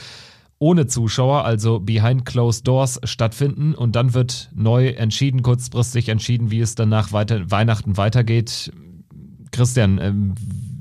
ohne 0.59 0.87
Zuschauer, 0.87 1.43
also 1.43 1.79
behind 1.79 2.25
closed 2.25 2.67
doors 2.67 2.99
stattfinden 3.03 3.75
und 3.75 3.95
dann 3.95 4.13
wird 4.13 4.49
neu 4.53 4.89
entschieden, 4.89 5.41
kurzfristig 5.41 6.09
entschieden, 6.09 6.51
wie 6.51 6.61
es 6.61 6.75
dann 6.75 6.89
nach 6.89 7.11
weiter 7.11 7.51
Weihnachten 7.51 7.97
weitergeht. 7.97 8.71
Christian, 9.51 9.99
ähm, 9.99 10.35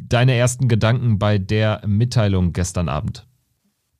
deine 0.08 0.34
ersten 0.34 0.68
Gedanken 0.68 1.18
bei 1.18 1.38
der 1.38 1.82
Mitteilung 1.86 2.52
gestern 2.52 2.88
Abend? 2.88 3.26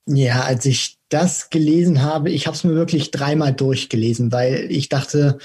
Ja, 0.05 0.41
als 0.41 0.65
ich 0.65 0.97
das 1.13 1.49
gelesen 1.49 2.01
habe, 2.01 2.31
ich 2.31 2.47
habe 2.47 2.55
es 2.55 2.63
mir 2.63 2.75
wirklich 2.75 3.11
dreimal 3.11 3.53
durchgelesen, 3.53 4.31
weil 4.31 4.67
ich 4.69 4.89
dachte, 4.89 5.37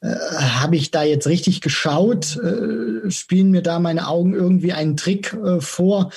äh, 0.00 0.08
habe 0.08 0.76
ich 0.76 0.90
da 0.90 1.04
jetzt 1.04 1.28
richtig 1.28 1.60
geschaut? 1.60 2.36
Äh, 2.36 3.10
spielen 3.10 3.50
mir 3.50 3.62
da 3.62 3.78
meine 3.78 4.08
Augen 4.08 4.34
irgendwie 4.34 4.72
einen 4.72 4.96
Trick 4.96 5.32
äh, 5.34 5.60
vor? 5.60 6.10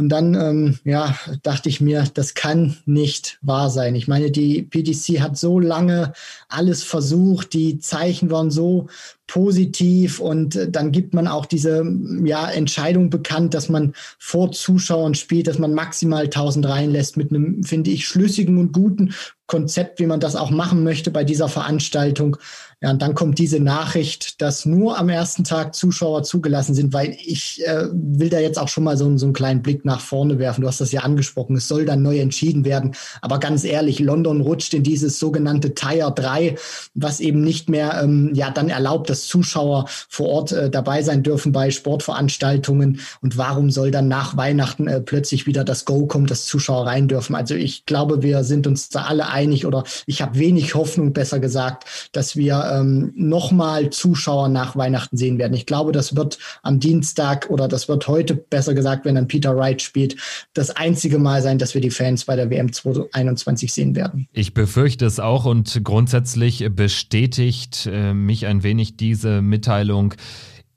Und 0.00 0.08
dann, 0.08 0.34
ähm, 0.34 0.78
ja, 0.84 1.14
dachte 1.42 1.68
ich 1.68 1.82
mir, 1.82 2.06
das 2.14 2.32
kann 2.32 2.78
nicht 2.86 3.36
wahr 3.42 3.68
sein. 3.68 3.94
Ich 3.94 4.08
meine, 4.08 4.30
die 4.30 4.62
PDC 4.62 5.20
hat 5.20 5.36
so 5.36 5.60
lange 5.60 6.14
alles 6.48 6.82
versucht, 6.82 7.52
die 7.52 7.80
Zeichen 7.80 8.30
waren 8.30 8.50
so 8.50 8.86
positiv 9.26 10.18
und 10.18 10.56
äh, 10.56 10.70
dann 10.70 10.90
gibt 10.90 11.12
man 11.12 11.28
auch 11.28 11.44
diese 11.44 11.84
ja, 12.24 12.50
Entscheidung 12.50 13.10
bekannt, 13.10 13.52
dass 13.52 13.68
man 13.68 13.92
vor 14.18 14.52
Zuschauern 14.52 15.14
spielt, 15.14 15.48
dass 15.48 15.58
man 15.58 15.74
maximal 15.74 16.24
1000 16.24 16.66
reinlässt 16.66 17.18
mit 17.18 17.30
einem, 17.30 17.62
finde 17.62 17.90
ich, 17.90 18.08
schlüssigen 18.08 18.56
und 18.56 18.72
guten 18.72 19.12
Konzept, 19.46 20.00
wie 20.00 20.06
man 20.06 20.20
das 20.20 20.34
auch 20.34 20.50
machen 20.50 20.82
möchte 20.82 21.10
bei 21.10 21.24
dieser 21.24 21.50
Veranstaltung. 21.50 22.38
Ja, 22.82 22.90
und 22.92 23.02
dann 23.02 23.14
kommt 23.14 23.38
diese 23.38 23.60
Nachricht, 23.60 24.40
dass 24.40 24.64
nur 24.64 24.96
am 24.98 25.10
ersten 25.10 25.44
Tag 25.44 25.74
Zuschauer 25.74 26.22
zugelassen 26.22 26.74
sind, 26.74 26.94
weil 26.94 27.14
ich 27.22 27.62
äh, 27.66 27.88
will 27.92 28.30
da 28.30 28.40
jetzt 28.40 28.58
auch 28.58 28.68
schon 28.68 28.84
mal 28.84 28.96
so, 28.96 29.18
so 29.18 29.26
einen 29.26 29.34
kleinen 29.34 29.60
Blick 29.60 29.84
nach 29.84 30.00
vorne 30.00 30.38
werfen. 30.38 30.62
Du 30.62 30.66
hast 30.66 30.80
das 30.80 30.90
ja 30.90 31.02
angesprochen. 31.02 31.56
Es 31.56 31.68
soll 31.68 31.84
dann 31.84 32.00
neu 32.00 32.18
entschieden 32.18 32.64
werden. 32.64 32.92
Aber 33.20 33.38
ganz 33.38 33.64
ehrlich, 33.64 33.98
London 33.98 34.40
rutscht 34.40 34.72
in 34.72 34.82
dieses 34.82 35.18
sogenannte 35.18 35.74
Tier 35.74 36.10
3, 36.10 36.54
was 36.94 37.20
eben 37.20 37.42
nicht 37.42 37.68
mehr 37.68 38.00
ähm, 38.02 38.30
ja 38.32 38.50
dann 38.50 38.70
erlaubt, 38.70 39.10
dass 39.10 39.26
Zuschauer 39.26 39.84
vor 40.08 40.28
Ort 40.30 40.52
äh, 40.52 40.70
dabei 40.70 41.02
sein 41.02 41.22
dürfen 41.22 41.52
bei 41.52 41.70
Sportveranstaltungen. 41.70 43.00
Und 43.20 43.36
warum 43.36 43.70
soll 43.70 43.90
dann 43.90 44.08
nach 44.08 44.38
Weihnachten 44.38 44.88
äh, 44.88 45.02
plötzlich 45.02 45.46
wieder 45.46 45.64
das 45.64 45.84
Go 45.84 46.06
kommen, 46.06 46.26
dass 46.26 46.46
Zuschauer 46.46 46.86
rein 46.86 47.08
dürfen? 47.08 47.34
Also 47.34 47.54
ich 47.56 47.84
glaube, 47.84 48.22
wir 48.22 48.42
sind 48.42 48.66
uns 48.66 48.88
da 48.88 49.02
alle 49.02 49.28
einig 49.28 49.66
oder 49.66 49.84
ich 50.06 50.22
habe 50.22 50.38
wenig 50.38 50.74
Hoffnung, 50.74 51.12
besser 51.12 51.40
gesagt, 51.40 51.84
dass 52.12 52.36
wir 52.36 52.69
ähm, 52.70 53.12
nochmal 53.16 53.90
Zuschauer 53.90 54.48
nach 54.48 54.76
Weihnachten 54.76 55.16
sehen 55.16 55.38
werden. 55.38 55.54
Ich 55.54 55.66
glaube, 55.66 55.92
das 55.92 56.16
wird 56.16 56.38
am 56.62 56.80
Dienstag 56.80 57.50
oder 57.50 57.68
das 57.68 57.88
wird 57.88 58.06
heute, 58.08 58.34
besser 58.34 58.74
gesagt, 58.74 59.04
wenn 59.04 59.16
dann 59.16 59.28
Peter 59.28 59.56
Wright 59.56 59.82
spielt, 59.82 60.16
das 60.54 60.70
einzige 60.70 61.18
Mal 61.18 61.42
sein, 61.42 61.58
dass 61.58 61.74
wir 61.74 61.80
die 61.80 61.90
Fans 61.90 62.24
bei 62.24 62.36
der 62.36 62.50
WM 62.50 62.72
2021 62.72 63.72
sehen 63.72 63.96
werden. 63.96 64.28
Ich 64.32 64.54
befürchte 64.54 65.06
es 65.06 65.20
auch 65.20 65.44
und 65.44 65.80
grundsätzlich 65.84 66.68
bestätigt 66.70 67.88
äh, 67.90 68.14
mich 68.14 68.46
ein 68.46 68.62
wenig 68.62 68.96
diese 68.96 69.42
Mitteilung 69.42 70.14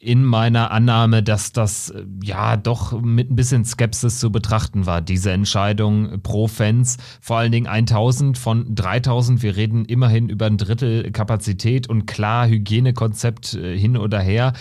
in 0.03 0.23
meiner 0.25 0.71
Annahme, 0.71 1.23
dass 1.23 1.51
das 1.53 1.89
äh, 1.89 2.03
ja 2.23 2.57
doch 2.57 2.99
mit 3.01 3.31
ein 3.31 3.35
bisschen 3.35 3.65
Skepsis 3.65 4.19
zu 4.19 4.31
betrachten 4.31 4.85
war, 4.85 5.01
diese 5.01 5.31
Entscheidung 5.31 6.21
pro 6.21 6.47
Fans, 6.47 6.97
vor 7.21 7.37
allen 7.37 7.51
Dingen 7.51 7.67
1000 7.67 8.37
von 8.37 8.75
3000, 8.75 9.41
wir 9.41 9.55
reden 9.55 9.85
immerhin 9.85 10.29
über 10.29 10.45
ein 10.45 10.57
Drittel 10.57 11.11
Kapazität 11.11 11.89
und 11.89 12.05
klar 12.05 12.47
Hygienekonzept 12.47 13.53
äh, 13.53 13.77
hin 13.77 13.97
oder 13.97 14.19
her. 14.19 14.53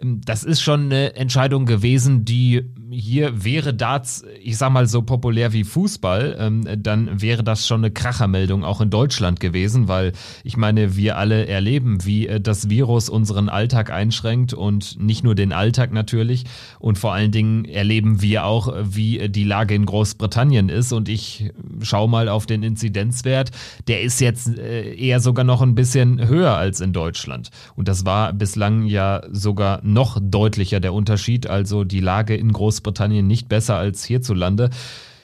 Ähm, 0.00 0.20
das 0.24 0.44
ist 0.44 0.60
schon 0.60 0.86
eine 0.86 1.14
Entscheidung 1.16 1.66
gewesen, 1.66 2.24
die 2.24 2.64
hier 2.90 3.44
wäre 3.44 3.74
Darts, 3.74 4.24
ich 4.42 4.56
sag 4.56 4.70
mal 4.70 4.86
so 4.86 5.02
populär 5.02 5.52
wie 5.52 5.64
Fußball, 5.64 6.36
ähm, 6.38 6.66
dann 6.82 7.20
wäre 7.20 7.44
das 7.44 7.66
schon 7.66 7.80
eine 7.80 7.90
Krachermeldung 7.90 8.64
auch 8.64 8.80
in 8.80 8.90
Deutschland 8.90 9.40
gewesen, 9.40 9.88
weil 9.88 10.12
ich 10.42 10.56
meine, 10.56 10.96
wir 10.96 11.18
alle 11.18 11.46
erleben, 11.46 12.04
wie 12.04 12.26
äh, 12.26 12.40
das 12.40 12.70
Virus 12.70 13.08
unseren 13.08 13.48
Alltag 13.48 13.90
einschränkt 13.90 14.54
und 14.54 15.00
nicht 15.00 15.24
nur 15.24 15.34
den 15.34 15.52
Alltag 15.52 15.92
natürlich. 15.92 16.44
Und 16.78 16.98
vor 16.98 17.12
allen 17.12 17.30
Dingen 17.30 17.64
erleben 17.64 18.22
wir 18.22 18.44
auch, 18.44 18.72
wie 18.82 19.28
die 19.28 19.44
Lage 19.44 19.74
in 19.74 19.86
Großbritannien 19.86 20.68
ist. 20.68 20.92
Und 20.92 21.08
ich 21.08 21.50
schaue 21.82 22.08
mal 22.08 22.28
auf 22.28 22.46
den 22.46 22.62
Inzidenzwert, 22.62 23.50
der 23.86 24.02
ist 24.02 24.20
jetzt 24.20 24.58
äh, 24.58 24.94
eher 24.94 25.20
sogar 25.20 25.44
noch 25.44 25.62
ein 25.62 25.74
bisschen 25.74 26.26
höher 26.26 26.56
als 26.56 26.80
in 26.80 26.92
Deutschland. 26.92 27.50
Und 27.76 27.88
das 27.88 28.06
war 28.06 28.32
bislang 28.32 28.84
ja 28.84 29.22
sogar 29.30 29.80
noch 29.88 30.18
deutlicher 30.20 30.80
der 30.80 30.94
Unterschied, 30.94 31.46
also 31.46 31.84
die 31.84 32.00
Lage 32.00 32.36
in 32.36 32.52
Großbritannien 32.52 33.26
nicht 33.26 33.48
besser 33.48 33.76
als 33.76 34.04
hierzulande. 34.04 34.70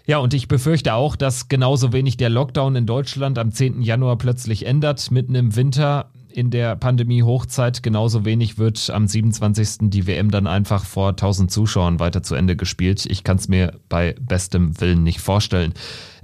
Ja, 0.07 0.19
und 0.19 0.35
ich 0.35 0.49
befürchte 0.49 0.95
auch, 0.95 1.17
dass 1.17 1.49
genauso 1.49 1.93
wenig 1.93 2.19
der 2.19 2.29
Lockdown 2.29 2.77
in 2.77 2.87
Deutschland 2.87 3.39
am 3.39 3.53
10. 3.53 3.81
Januar 3.81 4.19
plötzlich 4.19 4.67
ändert, 4.67 5.11
mitten 5.11 5.35
im 5.35 5.57
Winter 5.57 6.11
in 6.35 6.51
der 6.51 6.77
Pandemie-Hochzeit. 6.77 7.83
Genauso 7.83 8.25
wenig 8.25 8.59
wird 8.59 8.91
am 8.91 9.07
27. 9.07 9.91
die 9.91 10.07
WM 10.07 10.31
dann 10.31 10.47
einfach 10.47 10.85
vor 10.85 11.11
1000 11.11 11.51
Zuschauern 11.51 12.01
weiter 12.01 12.23
zu 12.23 12.35
Ende 12.35 12.57
gespielt. 12.57 13.07
Ich 13.07 13.25
kann 13.25 13.37
es 13.37 13.49
mir 13.49 13.81
bei 13.89 14.15
bestem 14.21 14.79
Willen 14.81 15.05
nicht 15.05 15.21
vorstellen. 15.21 15.73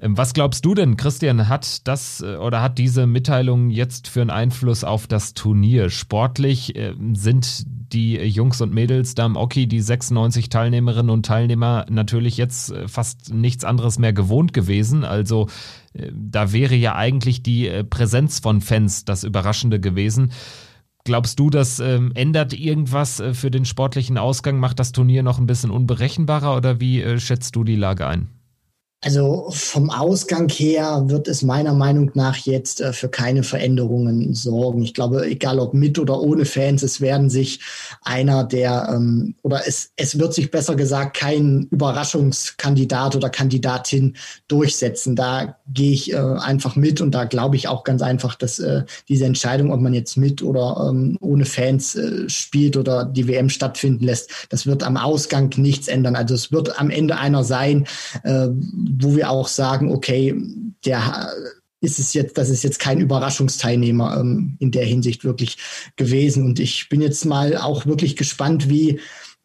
Ähm, 0.00 0.18
was 0.18 0.34
glaubst 0.34 0.64
du 0.64 0.74
denn, 0.74 0.96
Christian, 0.96 1.48
hat 1.48 1.86
das 1.86 2.20
äh, 2.20 2.36
oder 2.36 2.60
hat 2.60 2.78
diese 2.78 3.06
Mitteilung 3.06 3.70
jetzt 3.70 4.08
für 4.08 4.20
einen 4.20 4.30
Einfluss 4.30 4.84
auf 4.84 5.06
das 5.06 5.32
Turnier? 5.32 5.90
Sportlich 5.90 6.76
äh, 6.76 6.94
sind 7.12 7.64
die 7.92 8.16
Jungs 8.16 8.60
und 8.60 8.72
Mädels 8.72 9.14
da 9.14 9.26
im 9.26 9.36
Oki, 9.36 9.66
die 9.66 9.80
96 9.80 10.48
Teilnehmerinnen 10.48 11.10
und 11.10 11.26
Teilnehmer, 11.26 11.86
natürlich 11.90 12.36
jetzt 12.36 12.72
äh, 12.72 12.88
fast 12.88 13.32
nichts 13.32 13.64
anderes 13.64 13.98
mehr 13.98 14.12
gewohnt 14.12 14.52
gewesen. 14.52 15.04
Also 15.04 15.48
da 16.12 16.52
wäre 16.52 16.76
ja 16.76 16.94
eigentlich 16.94 17.42
die 17.42 17.68
Präsenz 17.90 18.38
von 18.38 18.60
Fans 18.60 19.04
das 19.04 19.24
Überraschende 19.24 19.80
gewesen. 19.80 20.30
Glaubst 21.04 21.40
du, 21.40 21.50
das 21.50 21.80
ähm, 21.80 22.12
ändert 22.14 22.52
irgendwas 22.52 23.22
für 23.32 23.50
den 23.50 23.64
sportlichen 23.64 24.18
Ausgang? 24.18 24.60
Macht 24.60 24.78
das 24.78 24.92
Turnier 24.92 25.22
noch 25.22 25.38
ein 25.38 25.46
bisschen 25.46 25.70
unberechenbarer 25.70 26.56
oder 26.56 26.80
wie 26.80 27.02
äh, 27.02 27.18
schätzt 27.18 27.56
du 27.56 27.64
die 27.64 27.76
Lage 27.76 28.06
ein? 28.06 28.39
Also 29.02 29.48
vom 29.50 29.88
Ausgang 29.88 30.50
her 30.50 31.04
wird 31.06 31.26
es 31.26 31.40
meiner 31.40 31.72
Meinung 31.72 32.10
nach 32.12 32.36
jetzt 32.36 32.82
äh, 32.82 32.92
für 32.92 33.08
keine 33.08 33.42
Veränderungen 33.42 34.34
sorgen. 34.34 34.82
Ich 34.82 34.92
glaube, 34.92 35.24
egal 35.26 35.58
ob 35.58 35.72
mit 35.72 35.98
oder 35.98 36.20
ohne 36.20 36.44
Fans, 36.44 36.82
es 36.82 37.00
werden 37.00 37.30
sich 37.30 37.60
einer 38.02 38.44
der 38.44 38.90
ähm, 38.94 39.36
oder 39.42 39.66
es, 39.66 39.92
es 39.96 40.18
wird 40.18 40.34
sich 40.34 40.50
besser 40.50 40.76
gesagt 40.76 41.16
kein 41.16 41.66
Überraschungskandidat 41.70 43.16
oder 43.16 43.30
Kandidatin 43.30 44.16
durchsetzen. 44.48 45.16
Da 45.16 45.56
gehe 45.72 45.92
ich 45.92 46.12
äh, 46.12 46.16
einfach 46.16 46.76
mit 46.76 47.00
und 47.00 47.12
da 47.12 47.24
glaube 47.24 47.56
ich 47.56 47.68
auch 47.68 47.84
ganz 47.84 48.02
einfach, 48.02 48.34
dass 48.34 48.58
äh, 48.58 48.82
diese 49.08 49.24
Entscheidung, 49.24 49.72
ob 49.72 49.80
man 49.80 49.94
jetzt 49.94 50.18
mit 50.18 50.42
oder 50.42 50.90
ähm, 50.90 51.16
ohne 51.22 51.46
Fans 51.46 51.98
spielt 52.26 52.76
oder 52.76 53.06
die 53.06 53.26
WM 53.26 53.48
stattfinden 53.48 54.04
lässt, 54.04 54.30
das 54.50 54.66
wird 54.66 54.82
am 54.82 54.98
Ausgang 54.98 55.50
nichts 55.56 55.88
ändern. 55.88 56.16
Also 56.16 56.34
es 56.34 56.52
wird 56.52 56.78
am 56.78 56.90
Ende 56.90 57.16
einer 57.16 57.44
sein, 57.44 57.86
wo 58.98 59.16
wir 59.16 59.30
auch 59.30 59.48
sagen, 59.48 59.92
okay, 59.92 60.34
der 60.84 61.32
ist 61.80 61.98
es 61.98 62.12
jetzt, 62.12 62.36
das 62.36 62.50
ist 62.50 62.62
jetzt 62.62 62.78
kein 62.78 63.00
Überraschungsteilnehmer 63.00 64.18
ähm, 64.20 64.56
in 64.58 64.70
der 64.70 64.84
Hinsicht 64.84 65.24
wirklich 65.24 65.56
gewesen. 65.96 66.44
Und 66.44 66.60
ich 66.60 66.88
bin 66.88 67.00
jetzt 67.00 67.24
mal 67.24 67.56
auch 67.56 67.86
wirklich 67.86 68.16
gespannt, 68.16 68.68
wie 68.68 69.00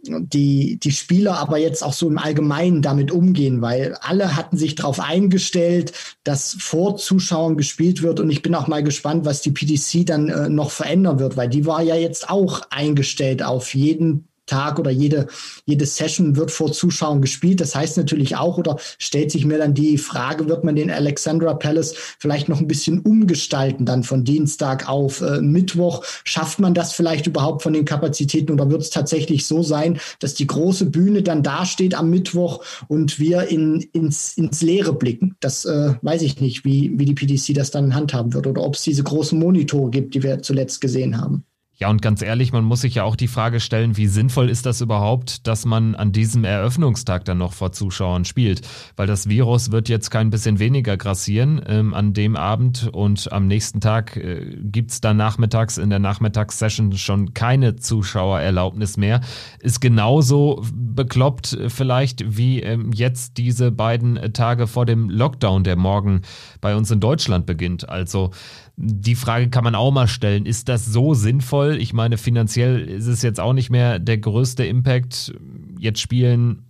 die, 0.08 0.78
die 0.78 0.92
Spieler 0.92 1.38
aber 1.38 1.58
jetzt 1.58 1.84
auch 1.84 1.94
so 1.94 2.08
im 2.08 2.18
Allgemeinen 2.18 2.82
damit 2.82 3.12
umgehen, 3.12 3.62
weil 3.62 3.96
alle 4.02 4.36
hatten 4.36 4.58
sich 4.58 4.76
darauf 4.76 5.00
eingestellt, 5.00 5.94
dass 6.24 6.56
vor 6.60 6.98
Zuschauern 6.98 7.58
gespielt 7.58 8.02
wird 8.02 8.20
und 8.20 8.30
ich 8.30 8.42
bin 8.42 8.54
auch 8.54 8.68
mal 8.68 8.84
gespannt, 8.84 9.26
was 9.26 9.42
die 9.42 9.52
PDC 9.52 10.06
dann 10.06 10.30
äh, 10.30 10.50
noch 10.50 10.72
verändern 10.72 11.20
wird, 11.20 11.38
weil 11.38 11.50
die 11.50 11.66
war 11.66 11.82
ja 11.82 11.96
jetzt 11.96 12.30
auch 12.30 12.62
eingestellt 12.70 13.42
auf 13.42 13.74
jeden 13.74 14.28
Tag 14.46 14.80
oder 14.80 14.92
jede, 14.92 15.28
jede 15.66 15.86
Session 15.86 16.36
wird 16.36 16.52
vor 16.52 16.72
Zuschauern 16.72 17.22
gespielt. 17.22 17.62
Das 17.62 17.76
heißt 17.76 17.98
natürlich 17.98 18.36
auch, 18.36 18.58
oder 18.58 18.78
stellt 18.98 19.32
sich 19.32 19.46
mir 19.46 19.58
dann 19.58 19.74
die 19.74 19.98
Frage, 19.98 20.48
wird 20.48 20.64
man 20.64 20.76
den 20.76 20.92
Alexandra 20.92 21.54
Palace 21.54 21.96
vielleicht 22.20 22.50
noch 22.50 22.60
ein 22.60 22.68
bisschen 22.68 23.00
umgestalten, 23.00 23.86
dann 23.86 24.04
von 24.04 24.24
Dienstag 24.24 24.88
auf 24.88 25.22
äh, 25.22 25.42
Mittwoch? 25.42 26.04
Schafft 26.24 26.60
man 26.60 26.74
das 26.74 26.94
vielleicht 26.94 27.28
überhaupt 27.28 27.64
von 27.64 27.74
den 27.74 27.86
Kapazitäten 27.86 28.52
oder 28.52 28.70
wird 28.70 28.82
es 28.82 28.90
tatsächlich 28.90 29.46
so 29.46 29.64
sein, 29.64 30.00
dass 30.20 30.34
die 30.36 30.48
große 30.48 30.86
Bühne 30.86 31.24
dann 31.24 31.44
dasteht 31.44 31.96
am 31.96 32.10
Mittwoch 32.10 32.64
und 32.88 33.20
wir 33.20 33.48
in, 33.48 33.82
ins, 33.94 34.38
ins 34.38 34.62
Leere 34.62 34.94
blicken? 34.94 35.36
Das 35.40 35.66
äh, 35.66 35.94
weiß 36.02 36.22
ich 36.22 36.40
nicht, 36.40 36.66
wie, 36.66 36.92
wie 36.96 37.06
die 37.06 37.16
PDC 37.16 37.54
das 37.56 37.72
dann 37.72 37.96
handhaben 37.96 38.34
wird 38.34 38.48
oder 38.48 38.64
ob 38.64 38.76
es 38.76 38.84
diese 38.84 39.04
großen 39.04 39.38
Monitore 39.40 39.90
gibt, 39.90 40.14
die 40.16 40.24
wir 40.24 40.42
zuletzt 40.42 40.82
gesehen 40.82 41.20
haben. 41.20 41.46
Ja, 41.78 41.90
und 41.90 42.02
ganz 42.02 42.22
ehrlich, 42.22 42.54
man 42.54 42.64
muss 42.64 42.82
sich 42.82 42.96
ja 42.96 43.04
auch 43.04 43.18
die 43.18 43.28
Frage 43.28 43.60
stellen, 43.60 43.98
wie 43.98 44.08
sinnvoll 44.08 44.50
ist 44.50 44.66
das 44.66 44.80
überhaupt, 44.80 45.46
dass 45.46 45.66
man 45.66 45.94
an 45.94 46.14
diesem 46.14 46.46
Eröffnungstag 46.46 47.26
dann 47.26 47.40
noch 47.40 47.52
vor 47.52 47.74
Zuschauern 47.74 48.24
spielt? 48.24 48.62
Weil 48.96 49.08
das 49.08 49.28
Virus 49.28 49.72
wird 49.72 49.90
jetzt 49.90 50.10
kein 50.10 50.30
bisschen 50.30 50.60
weniger 50.60 50.96
grassieren 50.96 51.62
ähm, 51.68 51.94
an 51.94 52.14
dem 52.14 52.38
Abend 52.38 52.90
und 52.94 53.30
am 53.34 53.48
nächsten 53.48 53.82
Tag 53.82 54.16
äh, 54.16 54.56
gibt's 54.62 55.02
dann 55.02 55.18
nachmittags 55.18 55.78
in 55.78 55.90
der 55.90 56.00
Nachmittagssession 56.00 56.94
schon 56.94 57.34
keine 57.34 57.76
Zuschauererlaubnis 57.76 58.96
mehr. 58.96 59.20
Ist 59.60 59.82
genauso 59.82 60.64
bekloppt 60.72 61.54
äh, 61.54 61.70
vielleicht 61.70 62.38
wie 62.38 62.62
ähm, 62.62 62.94
jetzt 62.94 63.38
diese 63.38 63.74
beiden 63.74 64.32
Tage 64.32 64.68
vor 64.68 64.86
dem 64.86 65.10
Lockdown, 65.10 65.66
der 65.66 65.76
morgen 65.76 66.22
bei 66.62 66.74
uns 66.74 66.90
in 66.90 67.02
Deutschland 67.02 67.46
beginnt. 67.46 67.90
Also 67.90 68.32
die 68.78 69.16
Frage 69.16 69.50
kann 69.50 69.64
man 69.64 69.76
auch 69.76 69.92
mal 69.92 70.08
stellen, 70.08 70.46
ist 70.46 70.68
das 70.68 70.86
so 70.86 71.14
sinnvoll? 71.14 71.65
Ich 71.74 71.94
meine, 71.94 72.18
finanziell 72.18 72.82
ist 72.82 73.08
es 73.08 73.22
jetzt 73.22 73.40
auch 73.40 73.54
nicht 73.54 73.70
mehr 73.70 74.00
der 74.00 74.18
größte 74.18 74.66
Impact. 74.66 75.34
Jetzt 75.80 76.00
spielen 76.00 76.64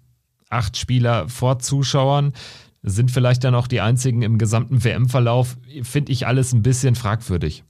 acht 0.50 0.78
Spieler 0.78 1.28
vor 1.28 1.60
Zuschauern, 1.60 2.34
sind 2.84 3.12
vielleicht 3.12 3.44
dann 3.44 3.56
auch 3.56 3.68
die 3.68 3.82
einzigen 3.82 4.22
im 4.22 4.38
gesamten 4.38 4.84
WM-Verlauf. 4.84 5.58
Finde 5.84 6.12
ich 6.12 6.28
alles 6.28 6.54
ein 6.54 6.62
bisschen 6.62 6.96
fragwürdig 6.96 7.64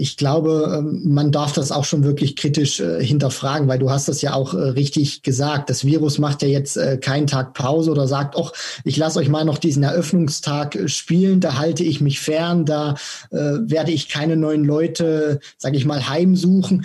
ich 0.00 0.16
glaube, 0.16 0.78
ähm, 0.78 1.02
man 1.04 1.30
darf 1.30 1.52
das 1.52 1.70
auch 1.70 1.84
schon 1.84 2.04
wirklich 2.04 2.34
kritisch 2.34 2.80
äh, 2.80 3.04
hinterfragen, 3.04 3.68
weil 3.68 3.78
du 3.78 3.90
hast 3.90 4.08
das 4.08 4.22
ja 4.22 4.32
auch 4.32 4.54
äh, 4.54 4.56
richtig 4.56 5.22
gesagt. 5.22 5.68
Das 5.68 5.84
Virus 5.84 6.18
macht 6.18 6.40
ja 6.40 6.48
jetzt 6.48 6.78
äh, 6.78 6.96
keinen 6.96 7.26
Tag 7.26 7.52
Pause 7.52 7.90
oder 7.90 8.08
sagt, 8.08 8.34
ach, 8.34 8.52
ich 8.84 8.96
lasse 8.96 9.18
euch 9.18 9.28
mal 9.28 9.44
noch 9.44 9.58
diesen 9.58 9.82
Eröffnungstag 9.82 10.78
spielen, 10.86 11.40
da 11.40 11.58
halte 11.58 11.84
ich 11.84 12.00
mich 12.00 12.18
fern, 12.20 12.64
da 12.64 12.94
werde 13.30 13.92
ich 13.92 14.08
keine 14.08 14.36
neuen 14.36 14.64
Leute, 14.64 15.40
sage 15.58 15.76
ich 15.76 15.84
mal, 15.84 16.08
heimsuchen 16.08 16.84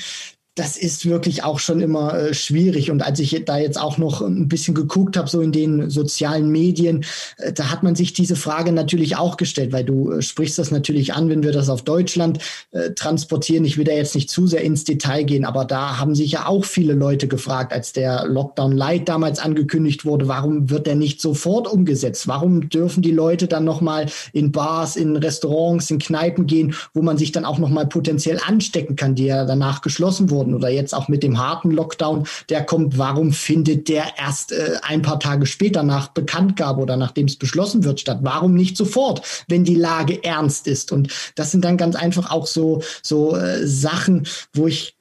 das 0.55 0.77
ist 0.77 1.05
wirklich 1.05 1.43
auch 1.43 1.59
schon 1.59 1.81
immer 1.81 2.17
äh, 2.17 2.33
schwierig. 2.33 2.89
Und 2.89 3.01
als 3.01 3.19
ich 3.19 3.43
da 3.45 3.57
jetzt 3.57 3.79
auch 3.79 3.97
noch 3.97 4.21
ein 4.21 4.47
bisschen 4.47 4.73
geguckt 4.73 5.17
habe, 5.17 5.29
so 5.29 5.41
in 5.41 5.51
den 5.51 5.89
sozialen 5.89 6.49
Medien, 6.49 7.03
äh, 7.37 7.51
da 7.51 7.69
hat 7.69 7.83
man 7.83 7.95
sich 7.95 8.13
diese 8.13 8.37
Frage 8.37 8.71
natürlich 8.71 9.17
auch 9.17 9.35
gestellt, 9.35 9.73
weil 9.73 9.83
du 9.83 10.11
äh, 10.11 10.21
sprichst 10.21 10.57
das 10.57 10.71
natürlich 10.71 11.13
an, 11.13 11.27
wenn 11.27 11.43
wir 11.43 11.51
das 11.51 11.67
auf 11.69 11.81
Deutschland 11.81 12.39
äh, 12.71 12.91
transportieren. 12.91 13.65
Ich 13.65 13.77
will 13.77 13.83
da 13.83 13.91
jetzt 13.91 14.15
nicht 14.15 14.29
zu 14.29 14.47
sehr 14.47 14.61
ins 14.61 14.85
Detail 14.85 15.23
gehen, 15.23 15.43
aber 15.43 15.65
da 15.65 15.99
haben 15.99 16.15
sich 16.15 16.31
ja 16.31 16.47
auch 16.47 16.63
viele 16.63 16.93
Leute 16.93 17.27
gefragt, 17.27 17.73
als 17.73 17.91
der 17.91 18.25
Lockdown 18.25 18.71
Light 18.71 19.09
damals 19.09 19.39
angekündigt 19.39 20.05
wurde, 20.05 20.29
warum 20.29 20.69
wird 20.69 20.87
der 20.87 20.95
nicht 20.95 21.19
sofort 21.19 21.67
umgesetzt? 21.67 22.29
Warum 22.29 22.69
dürfen 22.69 23.03
die 23.03 23.11
Leute 23.11 23.47
dann 23.47 23.65
nochmal 23.65 24.05
in 24.31 24.53
Bars, 24.53 24.95
in 24.95 25.17
Restaurants, 25.17 25.91
in 25.91 25.99
Kneipen 25.99 26.47
gehen, 26.47 26.75
wo 26.93 27.01
man 27.01 27.17
sich 27.17 27.33
dann 27.33 27.43
auch 27.43 27.57
nochmal 27.57 27.87
potenziell 27.87 28.39
anstecken 28.45 28.95
kann, 28.95 29.15
die 29.15 29.25
ja 29.25 29.43
danach 29.43 29.81
geschlossen 29.81 30.29
wurden? 30.29 30.44
Wurden 30.45 30.53
oder 30.53 30.69
jetzt 30.69 30.93
auch 30.93 31.07
mit 31.07 31.23
dem 31.23 31.39
harten 31.39 31.71
Lockdown, 31.71 32.27
der 32.49 32.63
kommt, 32.63 32.97
warum 32.97 33.31
findet 33.31 33.89
der 33.89 34.05
erst 34.17 34.51
äh, 34.51 34.77
ein 34.83 35.01
paar 35.01 35.19
Tage 35.19 35.45
später 35.45 35.83
nach 35.83 36.09
Bekanntgabe 36.09 36.81
oder 36.81 36.97
nachdem 36.97 37.25
es 37.25 37.35
beschlossen 37.35 37.83
wird 37.83 37.99
statt? 37.99 38.19
Warum 38.21 38.53
nicht 38.53 38.77
sofort, 38.77 39.45
wenn 39.47 39.63
die 39.63 39.75
Lage 39.75 40.23
ernst 40.23 40.67
ist? 40.67 40.91
Und 40.91 41.11
das 41.35 41.51
sind 41.51 41.65
dann 41.65 41.77
ganz 41.77 41.95
einfach 41.95 42.31
auch 42.31 42.45
so, 42.47 42.81
so 43.01 43.35
äh, 43.35 43.65
Sachen, 43.65 44.27
wo 44.53 44.67
ich 44.67 44.95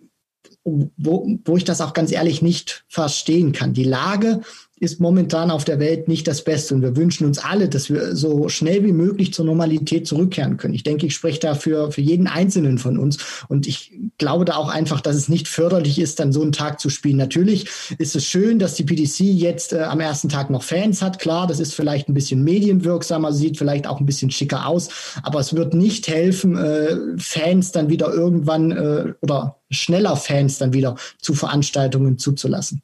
wo, 0.67 1.29
wo 1.45 1.59
ich 1.59 1.65
das 1.65 1.83
auch 1.83 1.93
ganz 1.93 2.11
ehrlich 2.11 2.41
nicht 2.41 2.87
verstehen 2.89 3.53
kann. 3.53 3.75
Die 3.75 3.85
Lage 3.85 4.41
ist 4.77 5.01
momentan 5.01 5.51
auf 5.51 5.65
der 5.65 5.79
Welt 5.79 6.09
nicht 6.09 6.27
das 6.27 6.43
Beste. 6.43 6.75
Und 6.75 6.83
wir 6.83 6.97
wünschen 6.97 7.27
uns 7.27 7.39
alle, 7.39 7.69
dass 7.69 7.91
wir 7.91 8.17
so 8.17 8.49
schnell 8.49 8.83
wie 8.85 8.93
möglich 8.93 9.33
zur 9.33 9.45
Normalität 9.45 10.07
zurückkehren 10.07 10.57
können. 10.57 10.75
Ich 10.75 10.83
denke, 10.83 11.07
ich 11.07 11.15
spreche 11.15 11.39
da 11.39 11.55
für, 11.55 11.93
für 11.93 12.01
jeden 12.01 12.27
Einzelnen 12.27 12.79
von 12.79 12.99
uns. 12.99 13.19
Und 13.49 13.67
ich 13.69 13.93
glaube 14.19 14.45
da 14.45 14.57
auch 14.57 14.69
einfach, 14.69 15.01
dass 15.01 15.15
es 15.15 15.29
nicht 15.29 15.47
förderlich 15.47 15.99
ist, 15.99 16.19
dann 16.19 16.33
so 16.33 16.43
einen 16.43 16.53
Tag 16.53 16.81
zu 16.81 16.91
spielen. 16.91 17.17
Natürlich 17.17 17.67
ist 17.99 18.17
es 18.17 18.25
schön, 18.25 18.59
dass 18.59 18.75
die 18.75 18.85
PDC 18.85 19.21
jetzt 19.21 19.73
äh, 19.73 19.83
am 19.83 20.01
ersten 20.01 20.29
Tag 20.29 20.51
noch 20.51 20.65
Fans 20.65 21.03
hat. 21.03 21.21
Klar, 21.21 21.47
das 21.47 21.61
ist 21.61 21.75
vielleicht 21.75 22.09
ein 22.09 22.15
bisschen 22.15 22.43
medienwirksamer, 22.43 23.33
sieht 23.33 23.59
vielleicht 23.59 23.87
auch 23.87 24.01
ein 24.01 24.07
bisschen 24.07 24.31
schicker 24.31 24.67
aus. 24.67 24.89
Aber 25.23 25.39
es 25.39 25.55
wird 25.55 25.75
nicht 25.75 26.09
helfen, 26.09 26.57
äh, 26.57 26.97
Fans 27.17 27.71
dann 27.71 27.91
wieder 27.91 28.13
irgendwann 28.13 28.73
äh, 28.73 29.15
oder 29.21 29.59
schneller 29.71 30.17
Fans 30.17 30.59
dann 30.59 30.73
wieder 30.73 30.97
zu 31.21 31.35
Veranstaltungen 31.35 32.19
zuzulassen. 32.19 32.83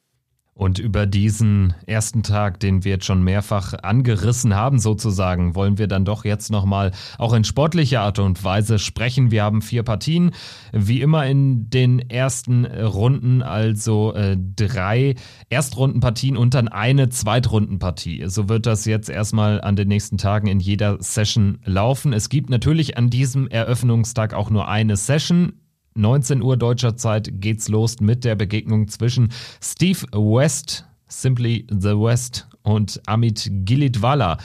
Und 0.53 0.79
über 0.79 1.07
diesen 1.07 1.73
ersten 1.87 2.23
Tag, 2.23 2.59
den 2.59 2.83
wir 2.83 2.91
jetzt 2.91 3.05
schon 3.05 3.23
mehrfach 3.23 3.73
angerissen 3.81 4.53
haben, 4.53 4.79
sozusagen, 4.79 5.55
wollen 5.55 5.77
wir 5.77 5.87
dann 5.87 6.03
doch 6.03 6.25
jetzt 6.25 6.51
nochmal 6.51 6.91
auch 7.17 7.33
in 7.33 7.45
sportlicher 7.45 8.01
Art 8.01 8.19
und 8.19 8.43
Weise 8.43 8.77
sprechen. 8.77 9.31
Wir 9.31 9.43
haben 9.43 9.61
vier 9.61 9.83
Partien, 9.83 10.31
wie 10.73 11.01
immer 11.01 11.25
in 11.25 11.69
den 11.69 11.99
ersten 11.99 12.65
Runden, 12.65 13.41
also 13.41 14.13
äh, 14.13 14.37
drei 14.37 15.15
Erstrundenpartien 15.49 16.35
und 16.35 16.53
dann 16.53 16.67
eine 16.67 17.07
Zweitrundenpartie. 17.07 18.25
So 18.27 18.49
wird 18.49 18.65
das 18.65 18.83
jetzt 18.83 19.09
erstmal 19.09 19.61
an 19.61 19.77
den 19.77 19.87
nächsten 19.87 20.17
Tagen 20.17 20.47
in 20.47 20.59
jeder 20.59 21.01
Session 21.01 21.59
laufen. 21.63 22.11
Es 22.11 22.27
gibt 22.27 22.49
natürlich 22.49 22.97
an 22.97 23.09
diesem 23.09 23.47
Eröffnungstag 23.47 24.33
auch 24.33 24.49
nur 24.49 24.67
eine 24.67 24.97
Session 24.97 25.60
19 25.95 26.41
Uhr 26.41 26.57
deutscher 26.57 26.95
Zeit 26.95 27.29
geht's 27.41 27.67
los 27.67 27.99
mit 27.99 28.23
der 28.23 28.35
Begegnung 28.35 28.87
zwischen 28.87 29.31
Steve 29.61 30.05
West, 30.13 30.85
Simply 31.07 31.67
the 31.69 31.97
West, 31.97 32.47
und 32.63 33.01
Amit 33.05 33.49
Gilitwala, 33.51 34.37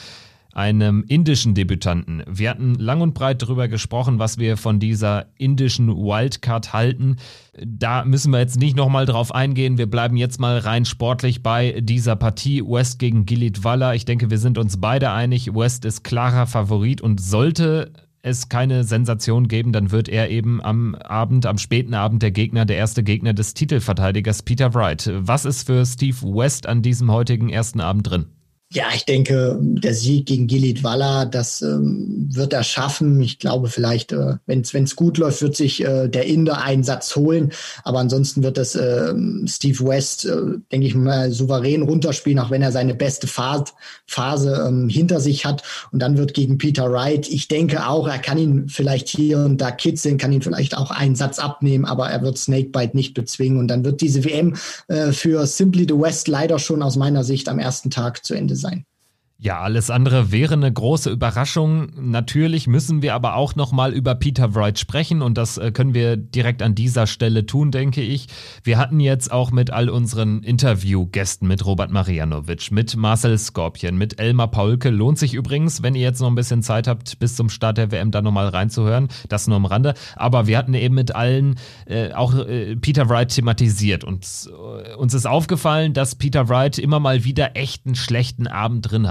einem 0.52 1.04
indischen 1.06 1.54
Debütanten. 1.54 2.22
Wir 2.26 2.48
hatten 2.48 2.76
lang 2.76 3.02
und 3.02 3.12
breit 3.12 3.42
darüber 3.42 3.68
gesprochen, 3.68 4.18
was 4.18 4.38
wir 4.38 4.56
von 4.56 4.80
dieser 4.80 5.26
indischen 5.36 5.88
Wildcard 5.88 6.72
halten. 6.72 7.16
Da 7.62 8.06
müssen 8.06 8.32
wir 8.32 8.38
jetzt 8.38 8.58
nicht 8.58 8.74
nochmal 8.74 9.04
drauf 9.04 9.34
eingehen. 9.34 9.76
Wir 9.76 9.88
bleiben 9.88 10.16
jetzt 10.16 10.40
mal 10.40 10.56
rein 10.58 10.86
sportlich 10.86 11.42
bei 11.42 11.78
dieser 11.82 12.16
Partie 12.16 12.62
West 12.62 12.98
gegen 12.98 13.26
Gilitwala. 13.26 13.92
Ich 13.92 14.06
denke, 14.06 14.30
wir 14.30 14.38
sind 14.38 14.56
uns 14.56 14.80
beide 14.80 15.10
einig. 15.10 15.54
West 15.54 15.84
ist 15.84 16.04
klarer 16.04 16.46
Favorit 16.46 17.02
und 17.02 17.20
sollte 17.20 17.92
es 18.26 18.48
keine 18.48 18.82
Sensation 18.82 19.46
geben, 19.46 19.72
dann 19.72 19.92
wird 19.92 20.08
er 20.08 20.30
eben 20.30 20.60
am 20.60 20.96
Abend, 20.96 21.46
am 21.46 21.58
späten 21.58 21.94
Abend 21.94 22.22
der 22.22 22.32
Gegner, 22.32 22.64
der 22.64 22.76
erste 22.76 23.04
Gegner 23.04 23.34
des 23.34 23.54
Titelverteidigers 23.54 24.42
Peter 24.42 24.74
Wright. 24.74 25.10
Was 25.14 25.44
ist 25.44 25.66
für 25.66 25.86
Steve 25.86 26.16
West 26.22 26.66
an 26.66 26.82
diesem 26.82 27.10
heutigen 27.12 27.48
ersten 27.48 27.80
Abend 27.80 28.10
drin? 28.10 28.26
Ja, 28.72 28.86
ich 28.92 29.04
denke, 29.04 29.56
der 29.60 29.94
Sieg 29.94 30.26
gegen 30.26 30.48
Gilit 30.48 30.82
Walla, 30.82 31.24
das 31.24 31.62
ähm, 31.62 32.28
wird 32.32 32.52
er 32.52 32.64
schaffen. 32.64 33.20
Ich 33.20 33.38
glaube, 33.38 33.68
vielleicht, 33.68 34.10
äh, 34.10 34.38
wenn 34.46 34.62
es 34.62 34.96
gut 34.96 35.18
läuft, 35.18 35.40
wird 35.40 35.54
sich 35.54 35.84
äh, 35.84 36.08
der 36.08 36.26
Inder 36.26 36.60
einen 36.60 36.82
Satz 36.82 37.14
holen. 37.14 37.52
Aber 37.84 38.00
ansonsten 38.00 38.42
wird 38.42 38.58
das 38.58 38.74
äh, 38.74 39.14
Steve 39.46 39.86
West, 39.86 40.24
äh, 40.24 40.58
denke 40.72 40.88
ich 40.88 40.96
mal, 40.96 41.30
souverän 41.30 41.82
runterspielen, 41.82 42.40
auch 42.40 42.50
wenn 42.50 42.60
er 42.60 42.72
seine 42.72 42.96
beste 42.96 43.28
Phase, 43.28 43.66
Phase 44.08 44.64
ähm, 44.66 44.88
hinter 44.88 45.20
sich 45.20 45.44
hat. 45.44 45.62
Und 45.92 46.00
dann 46.00 46.18
wird 46.18 46.34
gegen 46.34 46.58
Peter 46.58 46.90
Wright, 46.90 47.28
ich 47.28 47.46
denke 47.46 47.86
auch, 47.86 48.08
er 48.08 48.18
kann 48.18 48.36
ihn 48.36 48.68
vielleicht 48.68 49.08
hier 49.08 49.38
und 49.38 49.58
da 49.60 49.70
kitzeln, 49.70 50.18
kann 50.18 50.32
ihn 50.32 50.42
vielleicht 50.42 50.76
auch 50.76 50.90
einen 50.90 51.14
Satz 51.14 51.38
abnehmen, 51.38 51.84
aber 51.84 52.10
er 52.10 52.20
wird 52.20 52.36
Snakebite 52.36 52.96
nicht 52.96 53.14
bezwingen. 53.14 53.58
Und 53.58 53.68
dann 53.68 53.84
wird 53.84 54.00
diese 54.00 54.24
WM 54.24 54.56
äh, 54.88 55.12
für 55.12 55.46
Simply 55.46 55.86
the 55.88 55.96
West 55.98 56.26
leider 56.26 56.58
schon 56.58 56.82
aus 56.82 56.96
meiner 56.96 57.22
Sicht 57.22 57.48
am 57.48 57.60
ersten 57.60 57.90
Tag 57.90 58.24
zu 58.26 58.34
Ende 58.34 58.55
sein. 58.56 58.86
Ja, 59.38 59.60
alles 59.60 59.90
andere 59.90 60.32
wäre 60.32 60.54
eine 60.54 60.72
große 60.72 61.10
Überraschung. 61.10 61.88
Natürlich 62.00 62.66
müssen 62.66 63.02
wir 63.02 63.14
aber 63.14 63.36
auch 63.36 63.54
nochmal 63.54 63.92
über 63.92 64.14
Peter 64.14 64.54
Wright 64.54 64.78
sprechen 64.78 65.20
und 65.20 65.36
das 65.36 65.58
äh, 65.58 65.72
können 65.72 65.92
wir 65.92 66.16
direkt 66.16 66.62
an 66.62 66.74
dieser 66.74 67.06
Stelle 67.06 67.44
tun, 67.44 67.70
denke 67.70 68.00
ich. 68.00 68.28
Wir 68.64 68.78
hatten 68.78 68.98
jetzt 68.98 69.30
auch 69.30 69.50
mit 69.50 69.70
all 69.70 69.90
unseren 69.90 70.42
Interviewgästen, 70.42 71.46
mit 71.46 71.66
Robert 71.66 71.90
Marianovic, 71.90 72.70
mit 72.70 72.96
Marcel 72.96 73.36
Skorpien, 73.36 73.98
mit 73.98 74.18
Elmar 74.18 74.50
Paulke. 74.50 74.88
Lohnt 74.88 75.18
sich 75.18 75.34
übrigens, 75.34 75.82
wenn 75.82 75.94
ihr 75.94 76.00
jetzt 76.00 76.22
noch 76.22 76.28
ein 76.28 76.34
bisschen 76.34 76.62
Zeit 76.62 76.88
habt, 76.88 77.18
bis 77.18 77.36
zum 77.36 77.50
Start 77.50 77.76
der 77.76 77.92
WM 77.92 78.12
da 78.12 78.22
nochmal 78.22 78.48
reinzuhören. 78.48 79.08
Das 79.28 79.46
nur 79.46 79.56
am 79.56 79.66
Rande. 79.66 79.92
Aber 80.14 80.46
wir 80.46 80.56
hatten 80.56 80.72
eben 80.72 80.94
mit 80.94 81.14
allen 81.14 81.56
äh, 81.84 82.10
auch 82.14 82.34
äh, 82.34 82.74
Peter 82.76 83.10
Wright 83.10 83.28
thematisiert 83.28 84.02
und 84.02 84.26
äh, 84.46 84.94
uns 84.94 85.12
ist 85.12 85.26
aufgefallen, 85.26 85.92
dass 85.92 86.14
Peter 86.14 86.48
Wright 86.48 86.78
immer 86.78 87.00
mal 87.00 87.24
wieder 87.24 87.54
echt 87.54 87.84
einen 87.84 87.96
schlechten 87.96 88.46
Abend 88.46 88.90
drin 88.90 89.10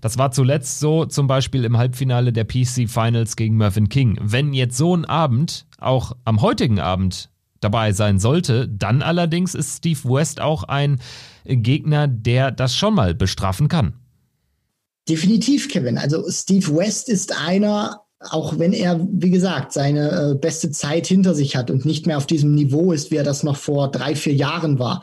Das 0.00 0.18
war 0.18 0.30
zuletzt 0.32 0.80
so 0.80 1.04
zum 1.04 1.26
Beispiel 1.26 1.64
im 1.64 1.76
Halbfinale 1.76 2.32
der 2.32 2.44
PC 2.44 2.88
Finals 2.88 3.36
gegen 3.36 3.56
Mervyn 3.56 3.88
King. 3.88 4.18
Wenn 4.20 4.52
jetzt 4.52 4.76
so 4.76 4.96
ein 4.96 5.04
Abend 5.04 5.66
auch 5.78 6.16
am 6.24 6.42
heutigen 6.42 6.80
Abend 6.80 7.30
dabei 7.60 7.92
sein 7.92 8.18
sollte, 8.18 8.68
dann 8.68 9.02
allerdings 9.02 9.54
ist 9.54 9.78
Steve 9.78 10.00
West 10.04 10.40
auch 10.40 10.64
ein 10.64 10.98
Gegner, 11.44 12.08
der 12.08 12.50
das 12.50 12.76
schon 12.76 12.94
mal 12.94 13.14
bestrafen 13.14 13.68
kann. 13.68 13.94
Definitiv, 15.08 15.68
Kevin. 15.68 15.98
Also 15.98 16.24
Steve 16.30 16.76
West 16.76 17.08
ist 17.08 17.36
einer, 17.36 18.02
auch 18.20 18.58
wenn 18.58 18.72
er, 18.72 19.00
wie 19.10 19.30
gesagt, 19.30 19.72
seine 19.72 20.32
äh, 20.32 20.34
beste 20.34 20.70
Zeit 20.70 21.06
hinter 21.06 21.34
sich 21.34 21.56
hat 21.56 21.70
und 21.70 21.84
nicht 21.84 22.06
mehr 22.06 22.16
auf 22.16 22.26
diesem 22.26 22.54
Niveau 22.54 22.92
ist, 22.92 23.10
wie 23.10 23.16
er 23.16 23.24
das 23.24 23.42
noch 23.42 23.56
vor 23.56 23.90
drei, 23.90 24.14
vier 24.14 24.34
Jahren 24.34 24.78
war. 24.78 25.02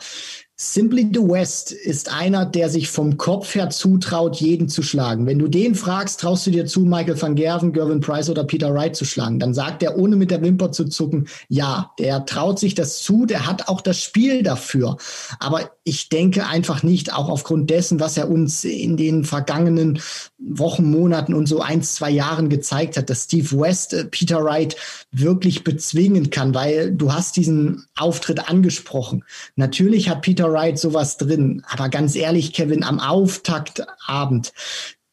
Simply 0.60 1.08
the 1.14 1.20
West 1.20 1.70
ist 1.70 2.12
einer, 2.12 2.44
der 2.44 2.68
sich 2.68 2.90
vom 2.90 3.16
Kopf 3.16 3.54
her 3.54 3.70
zutraut, 3.70 4.40
jeden 4.40 4.68
zu 4.68 4.82
schlagen. 4.82 5.24
Wenn 5.24 5.38
du 5.38 5.46
den 5.46 5.76
fragst, 5.76 6.18
traust 6.18 6.48
du 6.48 6.50
dir 6.50 6.66
zu, 6.66 6.80
Michael 6.80 7.22
van 7.22 7.36
Gerven, 7.36 7.72
Gervin 7.72 8.00
Price 8.00 8.28
oder 8.28 8.42
Peter 8.42 8.74
Wright 8.74 8.96
zu 8.96 9.04
schlagen, 9.04 9.38
dann 9.38 9.54
sagt 9.54 9.84
er, 9.84 9.96
ohne 9.96 10.16
mit 10.16 10.32
der 10.32 10.42
Wimper 10.42 10.72
zu 10.72 10.86
zucken, 10.86 11.28
ja, 11.48 11.92
der 12.00 12.26
traut 12.26 12.58
sich 12.58 12.74
das 12.74 13.00
zu, 13.04 13.24
der 13.24 13.46
hat 13.46 13.68
auch 13.68 13.80
das 13.80 14.02
Spiel 14.02 14.42
dafür. 14.42 14.96
Aber 15.38 15.70
ich 15.84 16.08
denke 16.08 16.48
einfach 16.48 16.82
nicht, 16.82 17.14
auch 17.14 17.28
aufgrund 17.28 17.70
dessen, 17.70 18.00
was 18.00 18.16
er 18.16 18.28
uns 18.28 18.64
in 18.64 18.96
den 18.96 19.22
vergangenen 19.22 20.00
Wochen, 20.38 20.90
Monaten 20.90 21.34
und 21.34 21.46
so 21.46 21.60
ein, 21.60 21.82
zwei 21.82 22.10
Jahren 22.10 22.48
gezeigt 22.48 22.96
hat, 22.96 23.10
dass 23.10 23.24
Steve 23.24 23.58
West 23.58 23.92
äh, 23.92 24.04
Peter 24.04 24.44
Wright 24.44 24.76
wirklich 25.10 25.64
bezwingen 25.64 26.30
kann, 26.30 26.54
weil 26.54 26.92
du 26.92 27.12
hast 27.12 27.36
diesen 27.36 27.86
Auftritt 27.96 28.48
angesprochen. 28.48 29.24
Natürlich 29.56 30.08
hat 30.08 30.22
Peter 30.22 30.47
Wright 30.52 30.78
sowas 30.78 31.16
drin, 31.16 31.62
aber 31.68 31.88
ganz 31.88 32.14
ehrlich, 32.14 32.52
Kevin, 32.52 32.84
am 32.84 33.00
Auftaktabend 33.00 34.52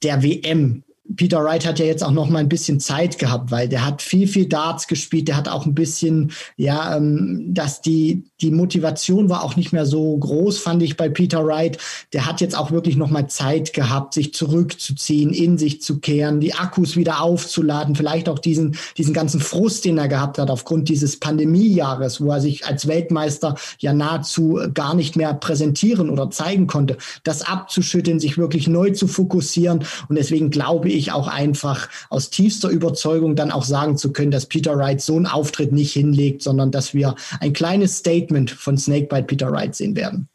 der 0.04 0.24
WM 0.24 0.84
Peter 1.16 1.44
Wright 1.44 1.66
hat 1.66 1.80
ja 1.80 1.86
jetzt 1.86 2.04
auch 2.04 2.12
noch 2.12 2.30
mal 2.30 2.40
ein 2.40 2.50
bisschen 2.50 2.80
Zeit 2.80 3.20
gehabt, 3.20 3.52
weil 3.52 3.70
der 3.70 3.86
hat 3.86 4.02
viel, 4.02 4.28
viel 4.28 4.48
Darts 4.48 4.88
gespielt. 4.88 5.28
Der 5.28 5.38
hat 5.38 5.48
auch 5.48 5.66
ein 5.66 5.76
bisschen, 5.76 6.32
ja, 6.58 6.98
ähm, 6.98 7.54
dass 7.54 7.82
die, 7.82 8.24
die 8.42 8.52
Motivation 8.52 9.30
war 9.30 9.44
auch 9.44 9.56
nicht 9.56 9.72
mehr 9.72 9.86
so 9.86 10.18
groß, 10.18 10.58
fand 10.58 10.84
ich 10.84 10.98
bei 10.98 11.08
Peter 11.08 11.46
Wright. 11.46 11.78
Der 12.12 12.26
hat 12.26 12.42
jetzt 12.42 12.58
auch 12.58 12.72
wirklich 12.72 12.98
noch 12.98 13.10
mal 13.10 13.28
Zeit 13.28 13.74
gehabt, 13.74 14.14
sich 14.14 14.34
zurückzuziehen, 14.34 15.32
in 15.32 15.58
sich 15.58 15.82
zu 15.82 16.00
kehren, 16.00 16.40
die 16.40 16.54
Akkus 16.54 16.98
wieder 16.98 17.22
aufzuladen, 17.22 17.96
vielleicht 17.96 18.28
auch 18.28 18.40
diesen, 18.40 18.76
diesen 18.98 19.14
ganzen 19.14 19.40
Frust, 19.40 19.86
den 19.86 19.98
er 19.98 20.08
gehabt 20.08 20.38
hat 20.38 20.50
aufgrund 20.50 20.90
dieses 20.90 21.20
Pandemiejahres, 21.20 22.20
wo 22.20 22.32
er 22.32 22.42
sich 22.42 22.66
als 22.66 22.88
Weltmeister 22.88 23.56
ja 23.80 23.94
nahezu 23.94 24.60
gar 24.74 24.96
nicht 24.96 25.16
mehr 25.16 25.34
präsentieren 25.34 26.10
oder 26.10 26.30
zeigen 26.30 26.68
konnte, 26.68 26.98
das 27.24 27.42
abzuschütteln, 27.42 28.20
sich 28.20 28.38
wirklich 28.38 28.68
neu 28.68 28.92
zu 28.92 29.08
fokussieren. 29.08 29.86
Und 30.10 30.18
deswegen 30.18 30.50
glaube 30.50 30.90
ich, 30.90 30.96
ich 30.96 31.12
auch 31.12 31.28
einfach 31.28 31.90
aus 32.10 32.30
tiefster 32.30 32.70
Überzeugung 32.70 33.36
dann 33.36 33.52
auch 33.52 33.64
sagen 33.64 33.98
zu 33.98 34.12
können, 34.12 34.32
dass 34.32 34.48
Peter 34.48 34.78
Wright 34.78 35.02
so 35.02 35.16
einen 35.16 35.28
Auftritt 35.28 35.72
nicht 35.72 35.94
hinlegt, 35.94 36.42
sondern 36.42 36.72
dass 36.72 36.94
wir 36.94 37.16
ein 37.40 37.54
kleines 37.54 37.98
Statement 37.98 38.25
von 38.50 38.78
Snakebite 38.78 39.24
Peter 39.24 39.52
Wright 39.52 39.76
sehen 39.76 39.96
werden. 39.96 40.28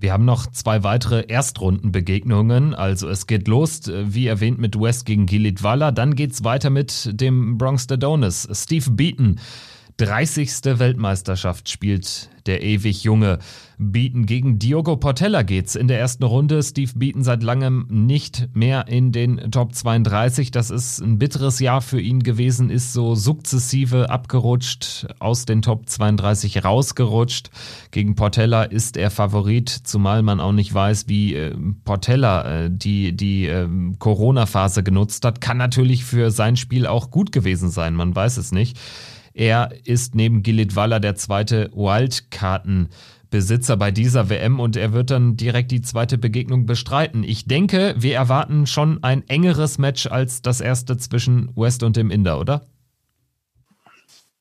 Wir 0.00 0.12
haben 0.12 0.24
noch 0.24 0.46
zwei 0.52 0.84
weitere 0.84 1.24
Erstrundenbegegnungen. 1.26 2.72
Also 2.72 3.08
es 3.08 3.26
geht 3.26 3.48
los, 3.48 3.82
wie 3.86 4.28
erwähnt, 4.28 4.60
mit 4.60 4.80
West 4.80 5.06
gegen 5.06 5.26
Gilit 5.26 5.64
Walla. 5.64 5.90
Dann 5.90 6.14
geht 6.14 6.30
es 6.32 6.44
weiter 6.44 6.70
mit 6.70 7.20
dem 7.20 7.58
Bronx 7.58 7.90
Adonis. 7.90 8.48
Steve 8.52 8.90
Beaton 8.92 9.40
30. 9.98 10.78
Weltmeisterschaft 10.78 11.68
spielt 11.68 12.30
der 12.46 12.62
ewig 12.62 13.02
junge 13.02 13.40
Beaton. 13.78 14.26
Gegen 14.26 14.60
Diogo 14.60 14.96
Portella 14.96 15.42
geht's 15.42 15.74
in 15.74 15.88
der 15.88 15.98
ersten 15.98 16.22
Runde. 16.22 16.62
Steve 16.62 16.92
Beaton 16.94 17.24
seit 17.24 17.42
langem 17.42 17.86
nicht 17.90 18.48
mehr 18.54 18.86
in 18.86 19.10
den 19.10 19.50
Top 19.50 19.74
32. 19.74 20.52
Das 20.52 20.70
ist 20.70 21.00
ein 21.00 21.18
bitteres 21.18 21.58
Jahr 21.58 21.82
für 21.82 22.00
ihn 22.00 22.22
gewesen, 22.22 22.70
ist 22.70 22.92
so 22.92 23.16
sukzessive 23.16 24.08
abgerutscht, 24.08 25.08
aus 25.18 25.46
den 25.46 25.62
Top 25.62 25.88
32 25.88 26.64
rausgerutscht. 26.64 27.50
Gegen 27.90 28.14
Portella 28.14 28.62
ist 28.62 28.96
er 28.96 29.10
Favorit, 29.10 29.68
zumal 29.68 30.22
man 30.22 30.38
auch 30.38 30.52
nicht 30.52 30.72
weiß, 30.72 31.08
wie 31.08 31.34
äh, 31.34 31.56
Portella 31.84 32.66
äh, 32.66 32.70
die, 32.70 33.16
die 33.16 33.46
äh, 33.46 33.68
Corona-Phase 33.98 34.84
genutzt 34.84 35.24
hat. 35.24 35.40
Kann 35.40 35.56
natürlich 35.56 36.04
für 36.04 36.30
sein 36.30 36.56
Spiel 36.56 36.86
auch 36.86 37.10
gut 37.10 37.32
gewesen 37.32 37.68
sein, 37.68 37.94
man 37.94 38.14
weiß 38.14 38.36
es 38.36 38.52
nicht. 38.52 38.78
Er 39.38 39.70
ist 39.84 40.14
neben 40.16 40.42
Gilit 40.42 40.74
Waller 40.74 40.98
der 40.98 41.14
zweite 41.14 41.70
Wildkartenbesitzer 41.72 43.76
bei 43.76 43.92
dieser 43.92 44.30
WM 44.30 44.58
und 44.58 44.76
er 44.76 44.92
wird 44.92 45.12
dann 45.12 45.36
direkt 45.36 45.70
die 45.70 45.80
zweite 45.80 46.18
Begegnung 46.18 46.66
bestreiten. 46.66 47.22
Ich 47.22 47.46
denke, 47.46 47.94
wir 47.96 48.16
erwarten 48.16 48.66
schon 48.66 49.00
ein 49.04 49.22
engeres 49.28 49.78
Match 49.78 50.08
als 50.08 50.42
das 50.42 50.60
erste 50.60 50.96
zwischen 50.96 51.52
West 51.54 51.84
und 51.84 51.96
dem 51.96 52.10
Inder, 52.10 52.40
oder? 52.40 52.66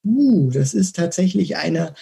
Uh, 0.03 0.49
das 0.49 0.73
ist 0.73 0.95
tatsächlich 0.95 1.57
eine 1.57 1.93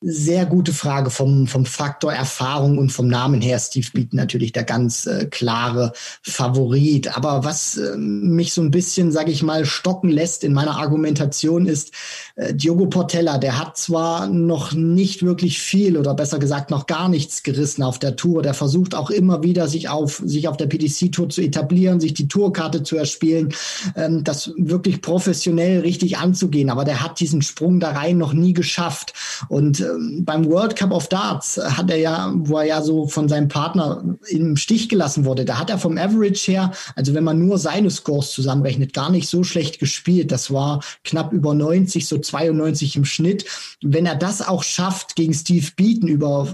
sehr 0.00 0.44
gute 0.44 0.74
Frage 0.74 1.10
vom, 1.10 1.46
vom 1.46 1.64
Faktor 1.64 2.12
Erfahrung 2.12 2.78
und 2.78 2.92
vom 2.92 3.08
Namen 3.08 3.40
her. 3.40 3.58
Steve 3.58 3.88
Beaton 3.92 4.18
natürlich 4.18 4.52
der 4.52 4.64
ganz 4.64 5.06
äh, 5.06 5.26
klare 5.26 5.92
Favorit. 6.22 7.16
Aber 7.16 7.44
was 7.44 7.78
äh, 7.78 7.96
mich 7.96 8.52
so 8.52 8.60
ein 8.60 8.70
bisschen, 8.70 9.10
sage 9.10 9.30
ich 9.30 9.42
mal, 9.42 9.64
stocken 9.64 10.10
lässt 10.10 10.44
in 10.44 10.52
meiner 10.52 10.76
Argumentation 10.76 11.66
ist, 11.66 11.92
äh, 12.36 12.54
Diogo 12.54 12.86
Portella, 12.86 13.38
der 13.38 13.58
hat 13.58 13.78
zwar 13.78 14.28
noch 14.28 14.72
nicht 14.72 15.22
wirklich 15.22 15.58
viel 15.58 15.96
oder 15.96 16.14
besser 16.14 16.38
gesagt 16.38 16.70
noch 16.70 16.86
gar 16.86 17.08
nichts 17.08 17.42
gerissen 17.42 17.82
auf 17.82 17.98
der 17.98 18.16
Tour. 18.16 18.42
Der 18.42 18.52
versucht 18.52 18.94
auch 18.94 19.10
immer 19.10 19.42
wieder, 19.42 19.68
sich 19.68 19.88
auf, 19.88 20.22
sich 20.24 20.46
auf 20.46 20.58
der 20.58 20.66
PDC-Tour 20.66 21.30
zu 21.30 21.40
etablieren, 21.40 21.98
sich 21.98 22.12
die 22.12 22.28
Tourkarte 22.28 22.82
zu 22.82 22.96
erspielen, 22.96 23.54
ähm, 23.96 24.22
das 24.22 24.52
wirklich 24.58 25.00
professionell 25.00 25.80
richtig 25.80 26.18
anzugehen. 26.18 26.68
Aber 26.68 26.84
der 26.84 27.02
hat 27.02 27.20
diesen 27.20 27.40
Sprung 27.40 27.80
da 27.80 27.92
rein 27.92 28.18
noch 28.18 28.34
nie 28.34 28.52
geschafft. 28.52 29.14
Und 29.48 29.80
ähm, 29.80 30.24
beim 30.24 30.44
World 30.44 30.76
Cup 30.76 30.92
of 30.92 31.08
Darts 31.08 31.56
hat 31.56 31.90
er 31.90 31.96
ja, 31.98 32.32
wo 32.36 32.58
er 32.58 32.66
ja 32.66 32.82
so 32.82 33.08
von 33.08 33.28
seinem 33.30 33.48
Partner 33.48 34.04
im 34.28 34.56
Stich 34.56 34.90
gelassen 34.90 35.24
wurde, 35.24 35.46
da 35.46 35.58
hat 35.58 35.70
er 35.70 35.78
vom 35.78 35.96
Average 35.96 36.52
her, 36.52 36.72
also 36.94 37.14
wenn 37.14 37.24
man 37.24 37.38
nur 37.38 37.56
seine 37.58 37.90
Scores 37.90 38.32
zusammenrechnet, 38.32 38.92
gar 38.92 39.10
nicht 39.10 39.28
so 39.28 39.42
schlecht 39.42 39.78
gespielt. 39.78 40.30
Das 40.32 40.50
war 40.50 40.82
knapp 41.02 41.32
über 41.32 41.54
90, 41.54 42.06
so 42.06 42.18
92 42.26 42.96
im 42.96 43.04
Schnitt. 43.04 43.46
Wenn 43.82 44.06
er 44.06 44.16
das 44.16 44.46
auch 44.46 44.62
schafft 44.62 45.16
gegen 45.16 45.32
Steve 45.32 45.66
Beaton 45.76 46.08
über 46.08 46.46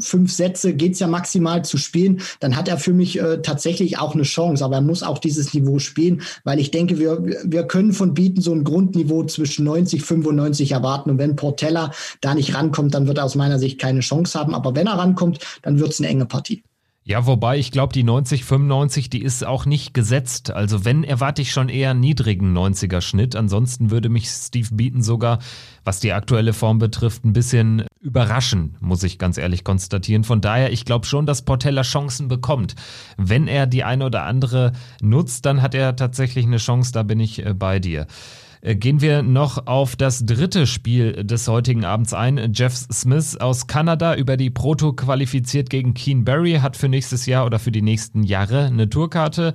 fünf 0.00 0.32
Sätze, 0.32 0.74
geht's 0.74 1.00
ja 1.00 1.06
maximal 1.06 1.64
zu 1.64 1.76
spielen, 1.76 2.20
dann 2.40 2.56
hat 2.56 2.68
er 2.68 2.78
für 2.78 2.92
mich 2.92 3.18
äh, 3.18 3.42
tatsächlich 3.42 3.98
auch 3.98 4.14
eine 4.14 4.22
Chance. 4.22 4.64
Aber 4.64 4.76
er 4.76 4.82
muss 4.82 5.02
auch 5.02 5.18
dieses 5.18 5.54
Niveau 5.54 5.78
spielen, 5.78 6.22
weil 6.44 6.58
ich 6.58 6.70
denke, 6.70 6.98
wir, 6.98 7.24
wir 7.44 7.64
können 7.64 7.92
von 7.92 8.14
Beaton 8.14 8.42
so 8.42 8.52
ein 8.52 8.64
Grundniveau 8.64 9.24
zwischen 9.24 9.64
90, 9.64 10.02
95 10.02 10.72
erwarten. 10.72 11.10
Und 11.10 11.18
wenn 11.18 11.36
Portella 11.36 11.92
da 12.20 12.34
nicht 12.34 12.54
rankommt, 12.54 12.94
dann 12.94 13.06
wird 13.06 13.18
er 13.18 13.24
aus 13.24 13.34
meiner 13.34 13.58
Sicht 13.58 13.80
keine 13.80 14.00
Chance 14.00 14.38
haben. 14.38 14.54
Aber 14.54 14.74
wenn 14.74 14.86
er 14.86 14.98
rankommt, 14.98 15.40
dann 15.62 15.78
wird 15.78 15.90
es 15.90 16.00
eine 16.00 16.08
enge 16.08 16.26
Partie. 16.26 16.62
Ja, 17.08 17.24
wobei 17.24 17.56
ich 17.56 17.72
glaube, 17.72 17.94
die 17.94 18.02
90, 18.02 18.44
95, 18.44 19.08
die 19.08 19.22
ist 19.22 19.42
auch 19.42 19.64
nicht 19.64 19.94
gesetzt. 19.94 20.50
Also 20.50 20.84
wenn, 20.84 21.04
erwarte 21.04 21.40
ich 21.40 21.52
schon 21.52 21.70
eher 21.70 21.92
einen 21.92 22.00
niedrigen 22.00 22.54
90er 22.54 23.00
Schnitt. 23.00 23.34
Ansonsten 23.34 23.90
würde 23.90 24.10
mich 24.10 24.28
Steve 24.28 24.68
Beaton 24.72 25.00
sogar, 25.00 25.38
was 25.84 26.00
die 26.00 26.12
aktuelle 26.12 26.52
Form 26.52 26.78
betrifft, 26.78 27.24
ein 27.24 27.32
bisschen 27.32 27.86
überraschen, 28.02 28.76
muss 28.80 29.04
ich 29.04 29.18
ganz 29.18 29.38
ehrlich 29.38 29.64
konstatieren. 29.64 30.22
Von 30.22 30.42
daher, 30.42 30.70
ich 30.70 30.84
glaube 30.84 31.06
schon, 31.06 31.24
dass 31.24 31.46
Portella 31.46 31.80
Chancen 31.80 32.28
bekommt. 32.28 32.74
Wenn 33.16 33.48
er 33.48 33.66
die 33.66 33.84
eine 33.84 34.04
oder 34.04 34.24
andere 34.24 34.72
nutzt, 35.00 35.46
dann 35.46 35.62
hat 35.62 35.74
er 35.74 35.96
tatsächlich 35.96 36.44
eine 36.44 36.58
Chance, 36.58 36.92
da 36.92 37.04
bin 37.04 37.20
ich 37.20 37.42
äh, 37.42 37.54
bei 37.54 37.78
dir. 37.78 38.06
Äh, 38.60 38.76
gehen 38.76 39.00
wir 39.00 39.22
noch 39.22 39.66
auf 39.66 39.96
das 39.96 40.24
dritte 40.24 40.66
Spiel 40.66 41.24
des 41.24 41.48
heutigen 41.48 41.84
Abends 41.84 42.14
ein. 42.14 42.52
Jeff 42.52 42.74
Smith 42.74 43.36
aus 43.36 43.66
Kanada 43.66 44.14
über 44.14 44.36
die 44.36 44.50
Proto 44.50 44.92
qualifiziert 44.92 45.70
gegen 45.70 45.94
Keen 45.94 46.24
Barry, 46.24 46.54
hat 46.62 46.76
für 46.76 46.88
nächstes 46.88 47.26
Jahr 47.26 47.46
oder 47.46 47.58
für 47.58 47.72
die 47.72 47.82
nächsten 47.82 48.22
Jahre 48.22 48.66
eine 48.66 48.88
Tourkarte, 48.88 49.54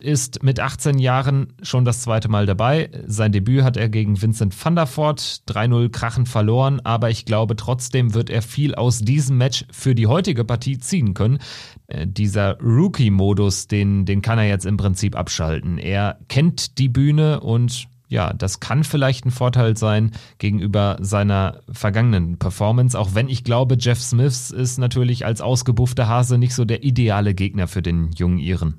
ist 0.00 0.42
mit 0.42 0.60
18 0.60 0.98
Jahren 0.98 1.52
schon 1.62 1.84
das 1.84 2.02
zweite 2.02 2.28
Mal 2.28 2.46
dabei. 2.46 2.90
Sein 3.06 3.32
Debüt 3.32 3.62
hat 3.62 3.76
er 3.76 3.88
gegen 3.88 4.20
Vincent 4.20 4.54
van 4.64 4.76
der 4.76 4.86
Voort 4.86 5.42
3-0 5.48 5.90
krachend 5.90 6.28
verloren, 6.28 6.80
aber 6.84 7.10
ich 7.10 7.24
glaube 7.24 7.56
trotzdem 7.56 8.14
wird 8.14 8.30
er 8.30 8.42
viel 8.42 8.74
aus 8.74 9.00
diesem 9.00 9.38
Match 9.38 9.64
für 9.70 9.94
die 9.94 10.06
heutige 10.06 10.44
Partie 10.44 10.78
ziehen 10.78 11.14
können. 11.14 11.38
Äh, 11.86 12.06
dieser 12.06 12.58
Rookie-Modus, 12.60 13.66
den, 13.66 14.04
den 14.04 14.22
kann 14.22 14.38
er 14.38 14.46
jetzt 14.46 14.66
im 14.66 14.76
Prinzip 14.76 15.16
abschalten. 15.16 15.78
Er 15.78 16.18
kennt 16.28 16.78
die 16.78 16.88
Bühne 16.88 17.40
und 17.40 17.88
ja, 18.14 18.32
das 18.32 18.60
kann 18.60 18.84
vielleicht 18.84 19.26
ein 19.26 19.32
Vorteil 19.32 19.76
sein 19.76 20.12
gegenüber 20.38 20.96
seiner 21.00 21.60
vergangenen 21.68 22.38
Performance, 22.38 22.96
auch 22.96 23.16
wenn 23.16 23.28
ich 23.28 23.42
glaube, 23.42 23.76
Jeff 23.78 24.00
Smiths 24.00 24.52
ist 24.52 24.78
natürlich 24.78 25.26
als 25.26 25.40
ausgebuffter 25.40 26.06
Hase 26.06 26.38
nicht 26.38 26.54
so 26.54 26.64
der 26.64 26.84
ideale 26.84 27.34
Gegner 27.34 27.66
für 27.66 27.82
den 27.82 28.12
jungen 28.12 28.38
Iren. 28.38 28.76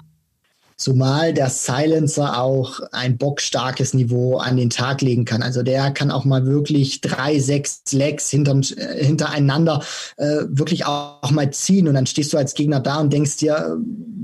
Zumal 0.77 1.33
der 1.33 1.49
Silencer 1.49 2.41
auch 2.41 2.81
ein 2.91 3.17
bockstarkes 3.17 3.93
Niveau 3.93 4.37
an 4.37 4.57
den 4.57 4.69
Tag 4.69 5.01
legen 5.01 5.23
kann. 5.23 5.41
Also 5.41 5.63
der 5.63 5.91
kann 5.91 6.11
auch 6.11 6.25
mal 6.25 6.45
wirklich 6.45 6.99
drei, 6.99 7.39
sechs 7.39 7.81
Legs 7.91 8.29
hinterm, 8.29 8.61
äh, 8.75 9.03
hintereinander 9.03 9.81
äh, 10.17 10.43
wirklich 10.49 10.85
auch, 10.85 11.31
mal 11.31 11.49
ziehen. 11.51 11.87
Und 11.87 11.95
dann 11.95 12.05
stehst 12.05 12.33
du 12.33 12.37
als 12.37 12.53
Gegner 12.53 12.79
da 12.79 12.99
und 12.99 13.11
denkst 13.11 13.37
dir, 13.37 13.77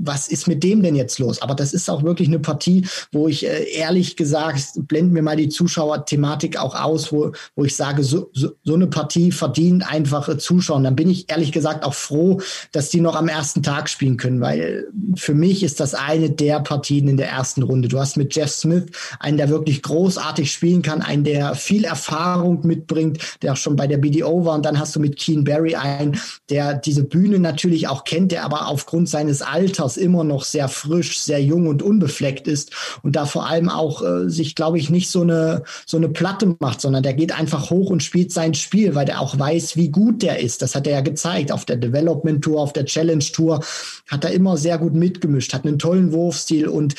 was 0.04 0.28
ist 0.28 0.46
mit 0.46 0.62
dem 0.62 0.82
denn 0.82 0.94
jetzt 0.94 1.18
los? 1.18 1.40
Aber 1.40 1.54
das 1.54 1.72
ist 1.72 1.88
auch 1.88 2.02
wirklich 2.02 2.28
eine 2.28 2.38
Partie, 2.38 2.86
wo 3.12 3.28
ich 3.28 3.46
äh, 3.46 3.64
ehrlich 3.72 4.16
gesagt, 4.16 4.72
blenden 4.76 5.12
mir 5.12 5.22
mal 5.22 5.36
die 5.36 5.48
Zuschauerthematik 5.48 6.58
auch 6.58 6.74
aus, 6.74 7.12
wo, 7.12 7.32
wo 7.56 7.64
ich 7.64 7.76
sage, 7.76 8.04
so, 8.04 8.30
so, 8.34 8.50
so 8.62 8.74
eine 8.74 8.88
Partie 8.88 9.32
verdient 9.32 9.90
einfach 9.90 10.28
äh, 10.28 10.38
Zuschauen. 10.38 10.84
Dann 10.84 10.96
bin 10.96 11.08
ich 11.08 11.30
ehrlich 11.30 11.52
gesagt 11.52 11.84
auch 11.84 11.94
froh, 11.94 12.40
dass 12.72 12.90
die 12.90 13.00
noch 13.00 13.16
am 13.16 13.28
ersten 13.28 13.62
Tag 13.62 13.88
spielen 13.88 14.16
können, 14.16 14.40
weil 14.40 14.86
für 15.16 15.34
mich 15.34 15.62
ist 15.62 15.80
das 15.80 15.94
eine 15.94 16.30
der 16.42 16.58
Partien 16.58 17.06
in 17.06 17.16
der 17.16 17.28
ersten 17.28 17.62
Runde. 17.62 17.86
Du 17.86 18.00
hast 18.00 18.16
mit 18.16 18.34
Jeff 18.34 18.50
Smith 18.50 18.86
einen, 19.20 19.36
der 19.36 19.48
wirklich 19.48 19.80
großartig 19.82 20.50
spielen 20.50 20.82
kann, 20.82 21.00
einen, 21.00 21.22
der 21.22 21.54
viel 21.54 21.84
Erfahrung 21.84 22.66
mitbringt, 22.66 23.18
der 23.42 23.52
auch 23.52 23.56
schon 23.56 23.76
bei 23.76 23.86
der 23.86 23.98
BDO 23.98 24.44
war. 24.44 24.56
Und 24.56 24.66
dann 24.66 24.80
hast 24.80 24.96
du 24.96 25.00
mit 25.00 25.16
Keen 25.16 25.44
Barry 25.44 25.76
einen, 25.76 26.18
der 26.50 26.74
diese 26.74 27.04
Bühne 27.04 27.38
natürlich 27.38 27.86
auch 27.86 28.02
kennt, 28.02 28.32
der 28.32 28.44
aber 28.44 28.66
aufgrund 28.66 29.08
seines 29.08 29.40
Alters 29.40 29.96
immer 29.96 30.24
noch 30.24 30.42
sehr 30.42 30.68
frisch, 30.68 31.20
sehr 31.20 31.40
jung 31.40 31.68
und 31.68 31.80
unbefleckt 31.80 32.48
ist 32.48 32.72
und 33.02 33.14
da 33.14 33.24
vor 33.24 33.48
allem 33.48 33.68
auch 33.68 34.02
äh, 34.02 34.28
sich, 34.28 34.56
glaube 34.56 34.78
ich, 34.78 34.90
nicht 34.90 35.10
so 35.10 35.22
eine, 35.22 35.62
so 35.86 35.96
eine 35.96 36.08
Platte 36.08 36.56
macht, 36.58 36.80
sondern 36.80 37.04
der 37.04 37.14
geht 37.14 37.38
einfach 37.38 37.70
hoch 37.70 37.90
und 37.90 38.02
spielt 38.02 38.32
sein 38.32 38.54
Spiel, 38.54 38.96
weil 38.96 39.06
der 39.06 39.20
auch 39.20 39.38
weiß, 39.38 39.76
wie 39.76 39.90
gut 39.90 40.22
der 40.22 40.40
ist. 40.40 40.60
Das 40.60 40.74
hat 40.74 40.88
er 40.88 40.94
ja 40.94 41.00
gezeigt 41.02 41.52
auf 41.52 41.64
der 41.64 41.76
Development 41.76 42.42
Tour, 42.42 42.60
auf 42.60 42.72
der 42.72 42.84
Challenge 42.84 43.24
Tour, 43.32 43.60
hat 44.08 44.24
er 44.24 44.32
immer 44.32 44.56
sehr 44.56 44.78
gut 44.78 44.94
mitgemischt, 44.94 45.54
hat 45.54 45.64
einen 45.64 45.78
tollen 45.78 46.12
Wurf 46.12 46.31
Wurfstil 46.32 46.68
und 46.68 46.94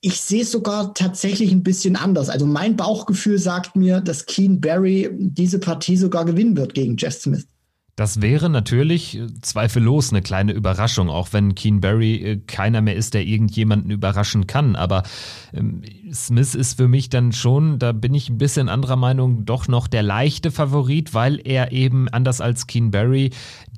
ich 0.00 0.20
sehe 0.20 0.42
es 0.42 0.52
sogar 0.52 0.94
tatsächlich 0.94 1.50
ein 1.50 1.64
bisschen 1.64 1.96
anders. 1.96 2.28
Also 2.28 2.46
mein 2.46 2.76
Bauchgefühl 2.76 3.38
sagt 3.38 3.74
mir, 3.74 4.00
dass 4.00 4.26
Keen 4.26 4.60
Barry 4.60 5.10
diese 5.12 5.58
Partie 5.58 5.96
sogar 5.96 6.24
gewinnen 6.24 6.56
wird 6.56 6.74
gegen 6.74 6.96
Jeff 6.96 7.14
Smith. 7.14 7.46
Das 7.98 8.22
wäre 8.22 8.48
natürlich 8.48 9.18
äh, 9.18 9.26
zweifellos 9.42 10.12
eine 10.12 10.22
kleine 10.22 10.52
Überraschung, 10.52 11.10
auch 11.10 11.32
wenn 11.32 11.56
Keen 11.56 11.80
Barry 11.80 12.14
äh, 12.14 12.36
keiner 12.46 12.80
mehr 12.80 12.94
ist, 12.94 13.12
der 13.12 13.26
irgendjemanden 13.26 13.90
überraschen 13.90 14.46
kann. 14.46 14.76
Aber 14.76 15.02
ähm, 15.52 15.82
Smith 16.12 16.54
ist 16.54 16.76
für 16.76 16.86
mich 16.86 17.10
dann 17.10 17.32
schon, 17.32 17.80
da 17.80 17.90
bin 17.90 18.14
ich 18.14 18.28
ein 18.28 18.38
bisschen 18.38 18.68
anderer 18.68 18.94
Meinung, 18.94 19.44
doch 19.46 19.66
noch 19.66 19.88
der 19.88 20.04
leichte 20.04 20.52
Favorit, 20.52 21.12
weil 21.12 21.40
er 21.44 21.72
eben 21.72 22.08
anders 22.08 22.40
als 22.40 22.68
Keen 22.68 22.92
Barry 22.92 23.30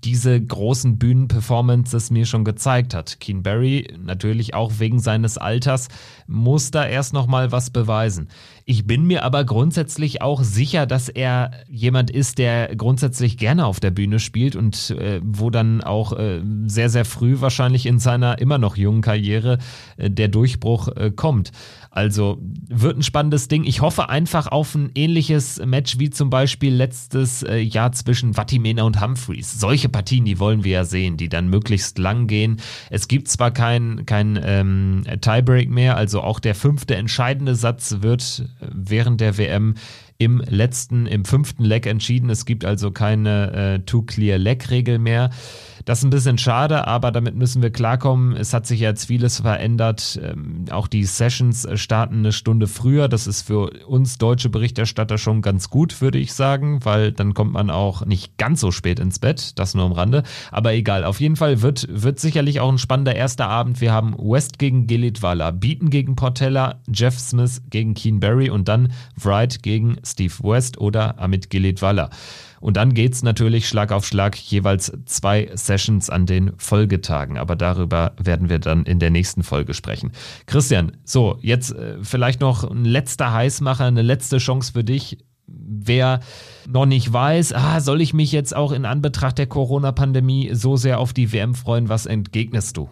diese 0.04 0.38
großen 0.38 0.98
Bühnenperformances 0.98 2.10
mir 2.10 2.26
schon 2.26 2.44
gezeigt 2.44 2.94
hat. 2.94 3.20
Keen 3.20 3.42
Barry 3.42 3.88
natürlich 3.98 4.52
auch 4.52 4.72
wegen 4.78 5.00
seines 5.00 5.38
Alters 5.38 5.88
muss 6.26 6.70
da 6.70 6.86
erst 6.86 7.12
noch 7.12 7.26
mal 7.26 7.52
was 7.52 7.70
beweisen. 7.70 8.28
Ich 8.64 8.86
bin 8.86 9.04
mir 9.04 9.24
aber 9.24 9.44
grundsätzlich 9.44 10.22
auch 10.22 10.42
sicher, 10.42 10.86
dass 10.86 11.08
er 11.08 11.50
jemand 11.68 12.10
ist, 12.10 12.38
der 12.38 12.74
grundsätzlich 12.76 13.36
gerne 13.36 13.66
auf 13.66 13.80
der 13.80 13.90
Bühne 13.90 14.09
spielt 14.18 14.56
und 14.56 14.90
äh, 14.90 15.20
wo 15.22 15.50
dann 15.50 15.82
auch 15.82 16.12
äh, 16.12 16.42
sehr 16.66 16.88
sehr 16.88 17.04
früh 17.04 17.40
wahrscheinlich 17.40 17.86
in 17.86 17.98
seiner 17.98 18.38
immer 18.38 18.58
noch 18.58 18.76
jungen 18.76 19.02
Karriere 19.02 19.58
äh, 19.96 20.10
der 20.10 20.28
Durchbruch 20.28 20.88
äh, 20.88 21.10
kommt. 21.14 21.52
Also 21.92 22.38
wird 22.68 22.98
ein 22.98 23.02
spannendes 23.02 23.48
Ding. 23.48 23.64
Ich 23.64 23.80
hoffe 23.80 24.08
einfach 24.08 24.46
auf 24.46 24.76
ein 24.76 24.92
ähnliches 24.94 25.60
Match 25.64 25.98
wie 25.98 26.08
zum 26.10 26.30
Beispiel 26.30 26.72
letztes 26.72 27.42
äh, 27.42 27.58
Jahr 27.58 27.90
zwischen 27.90 28.34
Vatimena 28.36 28.84
und 28.84 29.00
Humphreys. 29.00 29.58
Solche 29.58 29.88
Partien, 29.88 30.24
die 30.24 30.38
wollen 30.38 30.62
wir 30.62 30.72
ja 30.72 30.84
sehen, 30.84 31.16
die 31.16 31.28
dann 31.28 31.48
möglichst 31.48 31.98
lang 31.98 32.28
gehen. 32.28 32.58
Es 32.90 33.08
gibt 33.08 33.26
zwar 33.26 33.50
kein, 33.50 34.06
kein 34.06 34.38
ähm, 34.40 35.02
Tiebreak 35.20 35.68
mehr, 35.68 35.96
also 35.96 36.20
auch 36.20 36.38
der 36.38 36.54
fünfte 36.54 36.94
entscheidende 36.94 37.56
Satz 37.56 37.96
wird 38.02 38.48
äh, 38.60 38.66
während 38.72 39.20
der 39.20 39.36
WM 39.36 39.74
im 40.20 40.42
letzten, 40.46 41.06
im 41.06 41.24
fünften 41.24 41.64
Leg 41.64 41.86
entschieden. 41.86 42.28
Es 42.28 42.44
gibt 42.44 42.66
also 42.66 42.90
keine 42.90 43.52
äh, 43.52 43.78
Two-Clear-Leg-Regel 43.80 44.98
mehr. 44.98 45.30
Das 45.86 46.00
ist 46.00 46.04
ein 46.04 46.10
bisschen 46.10 46.36
schade, 46.36 46.86
aber 46.86 47.10
damit 47.10 47.36
müssen 47.36 47.62
wir 47.62 47.70
klarkommen. 47.70 48.36
Es 48.36 48.52
hat 48.52 48.66
sich 48.66 48.80
jetzt 48.80 49.06
vieles 49.06 49.40
verändert. 49.40 50.20
Ähm, 50.22 50.66
auch 50.70 50.88
die 50.88 51.04
Sessions 51.04 51.66
starten 51.74 52.18
eine 52.18 52.32
Stunde 52.32 52.66
früher. 52.66 53.08
Das 53.08 53.26
ist 53.26 53.42
für 53.42 53.70
uns 53.86 54.18
deutsche 54.18 54.50
Berichterstatter 54.50 55.16
schon 55.16 55.40
ganz 55.40 55.70
gut, 55.70 56.02
würde 56.02 56.18
ich 56.18 56.34
sagen, 56.34 56.84
weil 56.84 57.12
dann 57.12 57.32
kommt 57.32 57.54
man 57.54 57.70
auch 57.70 58.04
nicht 58.04 58.36
ganz 58.36 58.60
so 58.60 58.72
spät 58.72 59.00
ins 59.00 59.18
Bett. 59.18 59.58
Das 59.58 59.74
nur 59.74 59.86
am 59.86 59.92
Rande. 59.92 60.22
Aber 60.50 60.74
egal. 60.74 61.04
Auf 61.04 61.18
jeden 61.18 61.36
Fall 61.36 61.62
wird, 61.62 61.88
wird 61.90 62.20
sicherlich 62.20 62.60
auch 62.60 62.70
ein 62.70 62.78
spannender 62.78 63.16
erster 63.16 63.48
Abend. 63.48 63.80
Wir 63.80 63.92
haben 63.92 64.14
West 64.18 64.58
gegen 64.58 64.86
Gelitwala, 64.86 65.50
Beaton 65.50 65.88
gegen 65.88 66.14
Portella, 66.14 66.82
Jeff 66.92 67.18
Smith 67.18 67.62
gegen 67.70 67.94
Keen 67.94 68.20
Barry 68.20 68.50
und 68.50 68.68
dann 68.68 68.92
Wright 69.16 69.62
gegen 69.62 69.96
Steve 70.10 70.34
West 70.42 70.78
oder 70.78 71.18
Amit 71.18 71.50
Gelitwala. 71.50 72.10
Und 72.60 72.76
dann 72.76 72.92
geht's 72.92 73.22
natürlich 73.22 73.66
Schlag 73.66 73.90
auf 73.90 74.06
Schlag 74.06 74.36
jeweils 74.36 74.92
zwei 75.06 75.50
Sessions 75.54 76.10
an 76.10 76.26
den 76.26 76.52
Folgetagen. 76.58 77.38
Aber 77.38 77.56
darüber 77.56 78.12
werden 78.22 78.50
wir 78.50 78.58
dann 78.58 78.84
in 78.84 78.98
der 78.98 79.10
nächsten 79.10 79.42
Folge 79.42 79.72
sprechen. 79.74 80.12
Christian, 80.46 80.92
so, 81.04 81.38
jetzt 81.40 81.72
äh, 81.72 81.96
vielleicht 82.02 82.40
noch 82.40 82.64
ein 82.64 82.84
letzter 82.84 83.32
Heißmacher, 83.32 83.86
eine 83.86 84.02
letzte 84.02 84.38
Chance 84.38 84.72
für 84.72 84.84
dich. 84.84 85.18
Wer 85.46 86.20
noch 86.68 86.86
nicht 86.86 87.12
weiß, 87.12 87.54
ah, 87.54 87.80
soll 87.80 88.00
ich 88.00 88.14
mich 88.14 88.30
jetzt 88.30 88.54
auch 88.54 88.70
in 88.70 88.84
Anbetracht 88.84 89.38
der 89.38 89.46
Corona-Pandemie 89.46 90.50
so 90.52 90.76
sehr 90.76 91.00
auf 91.00 91.12
die 91.12 91.32
WM 91.32 91.54
freuen, 91.54 91.88
was 91.88 92.06
entgegnest 92.06 92.76
du? 92.76 92.88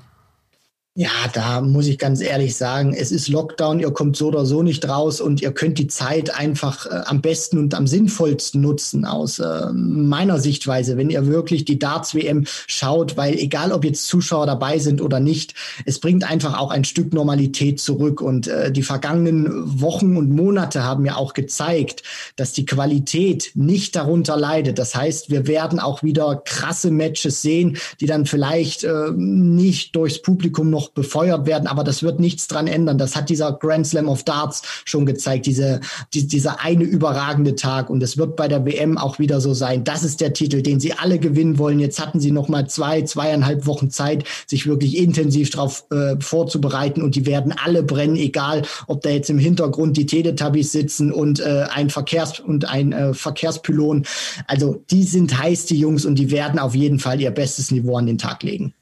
Ja, 1.01 1.11
da 1.33 1.61
muss 1.61 1.87
ich 1.87 1.97
ganz 1.97 2.21
ehrlich 2.21 2.57
sagen, 2.57 2.93
es 2.93 3.13
ist 3.13 3.29
Lockdown, 3.29 3.79
ihr 3.79 3.93
kommt 3.93 4.17
so 4.17 4.27
oder 4.27 4.45
so 4.45 4.65
nicht 4.65 4.89
raus 4.89 5.21
und 5.21 5.41
ihr 5.41 5.53
könnt 5.53 5.79
die 5.79 5.87
Zeit 5.87 6.35
einfach 6.37 6.87
äh, 6.87 7.03
am 7.07 7.21
besten 7.21 7.57
und 7.59 7.73
am 7.75 7.87
sinnvollsten 7.87 8.61
nutzen 8.61 9.05
aus 9.05 9.39
äh, 9.39 9.71
meiner 9.73 10.41
Sichtweise, 10.41 10.97
wenn 10.97 11.09
ihr 11.09 11.29
wirklich 11.29 11.65
die 11.65 11.79
Darts 11.79 12.17
WM 12.17 12.47
schaut, 12.67 13.17
weil 13.17 13.35
egal 13.35 13.71
ob 13.71 13.85
jetzt 13.85 14.09
Zuschauer 14.09 14.47
dabei 14.47 14.81
sind 14.81 15.01
oder 15.01 15.21
nicht, 15.21 15.55
es 15.85 16.01
bringt 16.01 16.29
einfach 16.29 16.59
auch 16.59 16.73
ein 16.73 16.83
Stück 16.83 17.13
Normalität 17.13 17.79
zurück 17.79 18.21
und 18.21 18.49
äh, 18.49 18.73
die 18.73 18.83
vergangenen 18.83 19.81
Wochen 19.81 20.17
und 20.17 20.31
Monate 20.31 20.83
haben 20.83 21.07
ja 21.07 21.15
auch 21.15 21.33
gezeigt, 21.33 22.03
dass 22.35 22.55
die 22.55 22.67
Qualität 22.67 23.53
nicht 23.55 23.95
darunter 23.95 24.37
leidet. 24.37 24.81
Das 24.81 24.97
heißt, 24.97 25.31
wir 25.31 25.47
werden 25.47 25.79
auch 25.79 26.03
wieder 26.03 26.43
krasse 26.45 26.91
Matches 26.91 27.41
sehen, 27.41 27.77
die 28.01 28.07
dann 28.07 28.27
vielleicht 28.27 28.83
äh, 28.83 29.13
nicht 29.15 29.95
durchs 29.95 30.21
Publikum 30.21 30.71
noch 30.71 30.88
befeuert 30.95 31.47
werden, 31.47 31.67
aber 31.67 31.85
das 31.85 32.03
wird 32.03 32.21
nichts 32.21 32.49
dran 32.49 32.67
ändern. 32.67 32.99
Das 32.99 33.17
hat 33.17 33.29
dieser 33.31 33.53
Grand 33.53 33.87
Slam 33.87 34.09
of 34.09 34.25
Darts 34.25 34.63
schon 34.85 35.07
gezeigt, 35.07 35.47
diese, 35.47 35.81
die, 36.15 36.27
dieser 36.27 36.61
eine 36.61 36.85
überragende 36.85 37.55
Tag. 37.55 37.91
Und 37.91 38.03
es 38.03 38.17
wird 38.17 38.37
bei 38.37 38.49
der 38.49 38.65
WM 38.65 38.99
auch 38.99 39.19
wieder 39.19 39.41
so 39.41 39.55
sein. 39.55 39.85
Das 39.85 40.03
ist 40.03 40.21
der 40.21 40.33
Titel, 40.33 40.63
den 40.63 40.81
sie 40.81 40.93
alle 40.93 41.19
gewinnen 41.19 41.59
wollen. 41.59 41.81
Jetzt 41.81 42.01
hatten 42.01 42.21
sie 42.21 42.33
noch 42.33 42.49
mal 42.49 42.69
zwei, 42.69 43.03
zweieinhalb 43.03 43.67
Wochen 43.67 43.91
Zeit, 43.91 44.25
sich 44.47 44.67
wirklich 44.67 44.97
intensiv 44.97 45.51
darauf 45.51 45.85
äh, 45.91 46.17
vorzubereiten. 46.21 47.03
Und 47.03 47.15
die 47.15 47.27
werden 47.27 47.55
alle 47.65 47.83
brennen, 47.83 48.17
egal 48.17 48.63
ob 48.87 49.03
da 49.03 49.11
jetzt 49.11 49.31
im 49.31 49.39
Hintergrund 49.39 49.97
die 49.97 50.07
Teletubbies 50.07 50.73
sitzen 50.73 51.13
und 51.13 51.41
äh, 51.41 51.67
ein 51.71 51.91
Verkehrs- 51.91 52.41
und 52.41 52.69
ein 52.69 52.93
äh, 52.93 53.15
Verkehrspylon. 53.15 54.05
Also 54.47 54.83
die 54.91 55.05
sind 55.05 55.39
heiß, 55.39 55.67
die 55.67 55.79
Jungs, 55.79 56.05
und 56.05 56.17
die 56.17 56.31
werden 56.31 56.59
auf 56.59 56.75
jeden 56.75 56.99
Fall 56.99 57.21
ihr 57.21 57.31
bestes 57.31 57.71
Niveau 57.71 57.97
an 57.97 58.07
den 58.07 58.19
Tag 58.19 58.43
legen. 58.43 58.75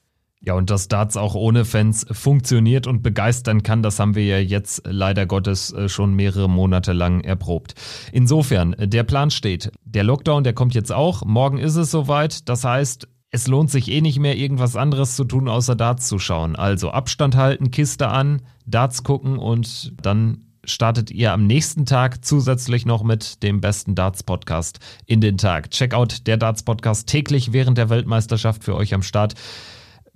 Ja, 0.47 0.55
und 0.55 0.71
dass 0.71 0.87
Darts 0.87 1.17
auch 1.17 1.35
ohne 1.35 1.65
Fans 1.65 2.07
funktioniert 2.09 2.87
und 2.87 3.03
begeistern 3.03 3.65
kann, 3.65 3.83
das 3.83 3.99
haben 3.99 4.15
wir 4.15 4.25
ja 4.25 4.39
jetzt 4.39 4.83
leider 4.87 5.27
Gottes 5.27 5.73
äh, 5.73 5.89
schon 5.89 6.15
mehrere 6.15 6.49
Monate 6.49 6.93
lang 6.93 7.21
erprobt. 7.23 7.75
Insofern, 8.13 8.73
äh, 8.75 8.87
der 8.87 9.03
Plan 9.03 9.33
steht. 9.33 9.73
Der 9.85 10.05
Lockdown, 10.05 10.45
der 10.45 10.53
kommt 10.53 10.75
jetzt 10.75 10.93
auch. 10.93 11.25
Morgen 11.25 11.59
ist 11.59 11.75
es 11.75 11.91
soweit. 11.91 12.49
Das 12.49 12.63
heißt, 12.63 13.09
es 13.33 13.49
lohnt 13.49 13.73
sich 13.73 13.91
eh 13.91 14.01
nicht 14.01 14.21
mehr, 14.21 14.37
irgendwas 14.37 14.77
anderes 14.77 15.17
zu 15.17 15.25
tun, 15.25 15.49
außer 15.49 15.75
Darts 15.75 16.07
zu 16.07 16.21
schauen. 16.21 16.55
Also 16.55 16.91
Abstand 16.91 17.35
halten, 17.35 17.73
Kiste 17.73 18.07
an, 18.07 18.43
Darts 18.67 19.03
gucken 19.03 19.39
und 19.39 19.95
dann 20.01 20.43
startet 20.65 21.11
ihr 21.11 21.33
am 21.33 21.47
nächsten 21.49 21.87
Tag 21.87 22.25
zusätzlich 22.25 22.87
noch 22.87 23.03
mit 23.03 23.43
dem 23.43 23.61
besten 23.61 23.97
Darts 23.97 24.23
Podcast 24.23 24.79
in 25.07 25.21
den 25.21 25.39
Tag. 25.39 25.73
Checkout 25.73 26.27
der 26.29 26.37
Darts 26.37 26.63
Podcast 26.63 27.09
täglich 27.09 27.53
während 27.53 27.79
der 27.79 27.91
Weltmeisterschaft 27.91 28.63
für 28.63 28.77
euch 28.77 28.95
am 28.95 29.03
Start. 29.03 29.35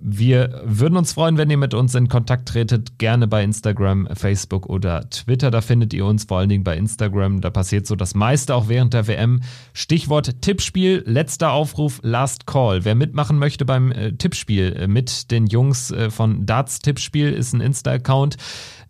Wir 0.03 0.61
würden 0.65 0.97
uns 0.97 1.13
freuen, 1.13 1.37
wenn 1.37 1.51
ihr 1.51 1.57
mit 1.57 1.75
uns 1.75 1.93
in 1.93 2.07
Kontakt 2.07 2.49
tretet. 2.49 2.97
Gerne 2.97 3.27
bei 3.27 3.43
Instagram, 3.43 4.07
Facebook 4.13 4.65
oder 4.65 5.07
Twitter. 5.11 5.51
Da 5.51 5.61
findet 5.61 5.93
ihr 5.93 6.05
uns 6.07 6.23
vor 6.23 6.39
allen 6.39 6.49
Dingen 6.49 6.63
bei 6.63 6.75
Instagram. 6.75 7.39
Da 7.39 7.51
passiert 7.51 7.85
so 7.85 7.95
das 7.95 8.15
meiste 8.15 8.55
auch 8.55 8.67
während 8.67 8.95
der 8.95 9.07
WM. 9.07 9.41
Stichwort 9.73 10.41
Tippspiel. 10.41 11.03
Letzter 11.05 11.51
Aufruf, 11.51 11.99
Last 12.01 12.47
Call. 12.47 12.83
Wer 12.83 12.95
mitmachen 12.95 13.37
möchte 13.37 13.63
beim 13.63 13.91
äh, 13.91 14.13
Tippspiel 14.13 14.73
äh, 14.73 14.87
mit 14.87 15.29
den 15.29 15.45
Jungs 15.45 15.91
äh, 15.91 16.09
von 16.09 16.47
Darts 16.47 16.79
Tippspiel 16.79 17.31
ist 17.31 17.53
ein 17.53 17.61
Insta-Account. 17.61 18.37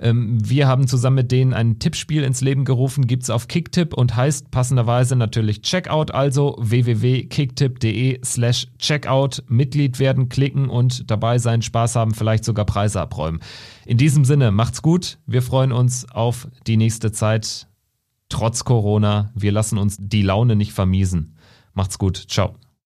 Ähm, 0.01 0.37
wir 0.43 0.67
haben 0.67 0.87
zusammen 0.87 1.17
mit 1.17 1.31
denen 1.31 1.53
ein 1.53 1.79
Tippspiel 1.79 2.23
ins 2.23 2.41
Leben 2.41 2.65
gerufen, 2.65 3.05
gibt 3.05 3.23
es 3.23 3.29
auf 3.29 3.47
Kicktip 3.47 3.93
und 3.93 4.15
heißt 4.15 4.49
passenderweise 4.51 5.15
natürlich 5.15 5.61
Checkout, 5.61 6.11
also 6.11 6.57
www.kicktip.de 6.59 8.19
slash 8.23 8.67
Checkout, 8.79 9.43
Mitglied 9.47 9.99
werden, 9.99 10.27
klicken 10.29 10.69
und 10.69 11.00
dabei 11.05 11.37
sein, 11.37 11.61
Spaß 11.61 11.95
haben, 11.95 12.13
vielleicht 12.13 12.45
sogar 12.45 12.65
Preise 12.65 13.01
abräumen. 13.01 13.41
In 13.85 13.97
diesem 13.97 14.25
Sinne, 14.25 14.51
macht's 14.51 14.81
gut, 14.81 15.19
wir 15.25 15.41
freuen 15.41 15.71
uns 15.71 16.09
auf 16.09 16.47
die 16.67 16.77
nächste 16.77 17.11
Zeit, 17.11 17.67
trotz 18.29 18.63
Corona. 18.63 19.31
Wir 19.35 19.51
lassen 19.51 19.77
uns 19.77 19.97
die 19.99 20.21
Laune 20.21 20.55
nicht 20.55 20.73
vermiesen. 20.73 21.37
Macht's 21.73 21.97
gut, 21.97 22.17
ciao. 22.17 22.55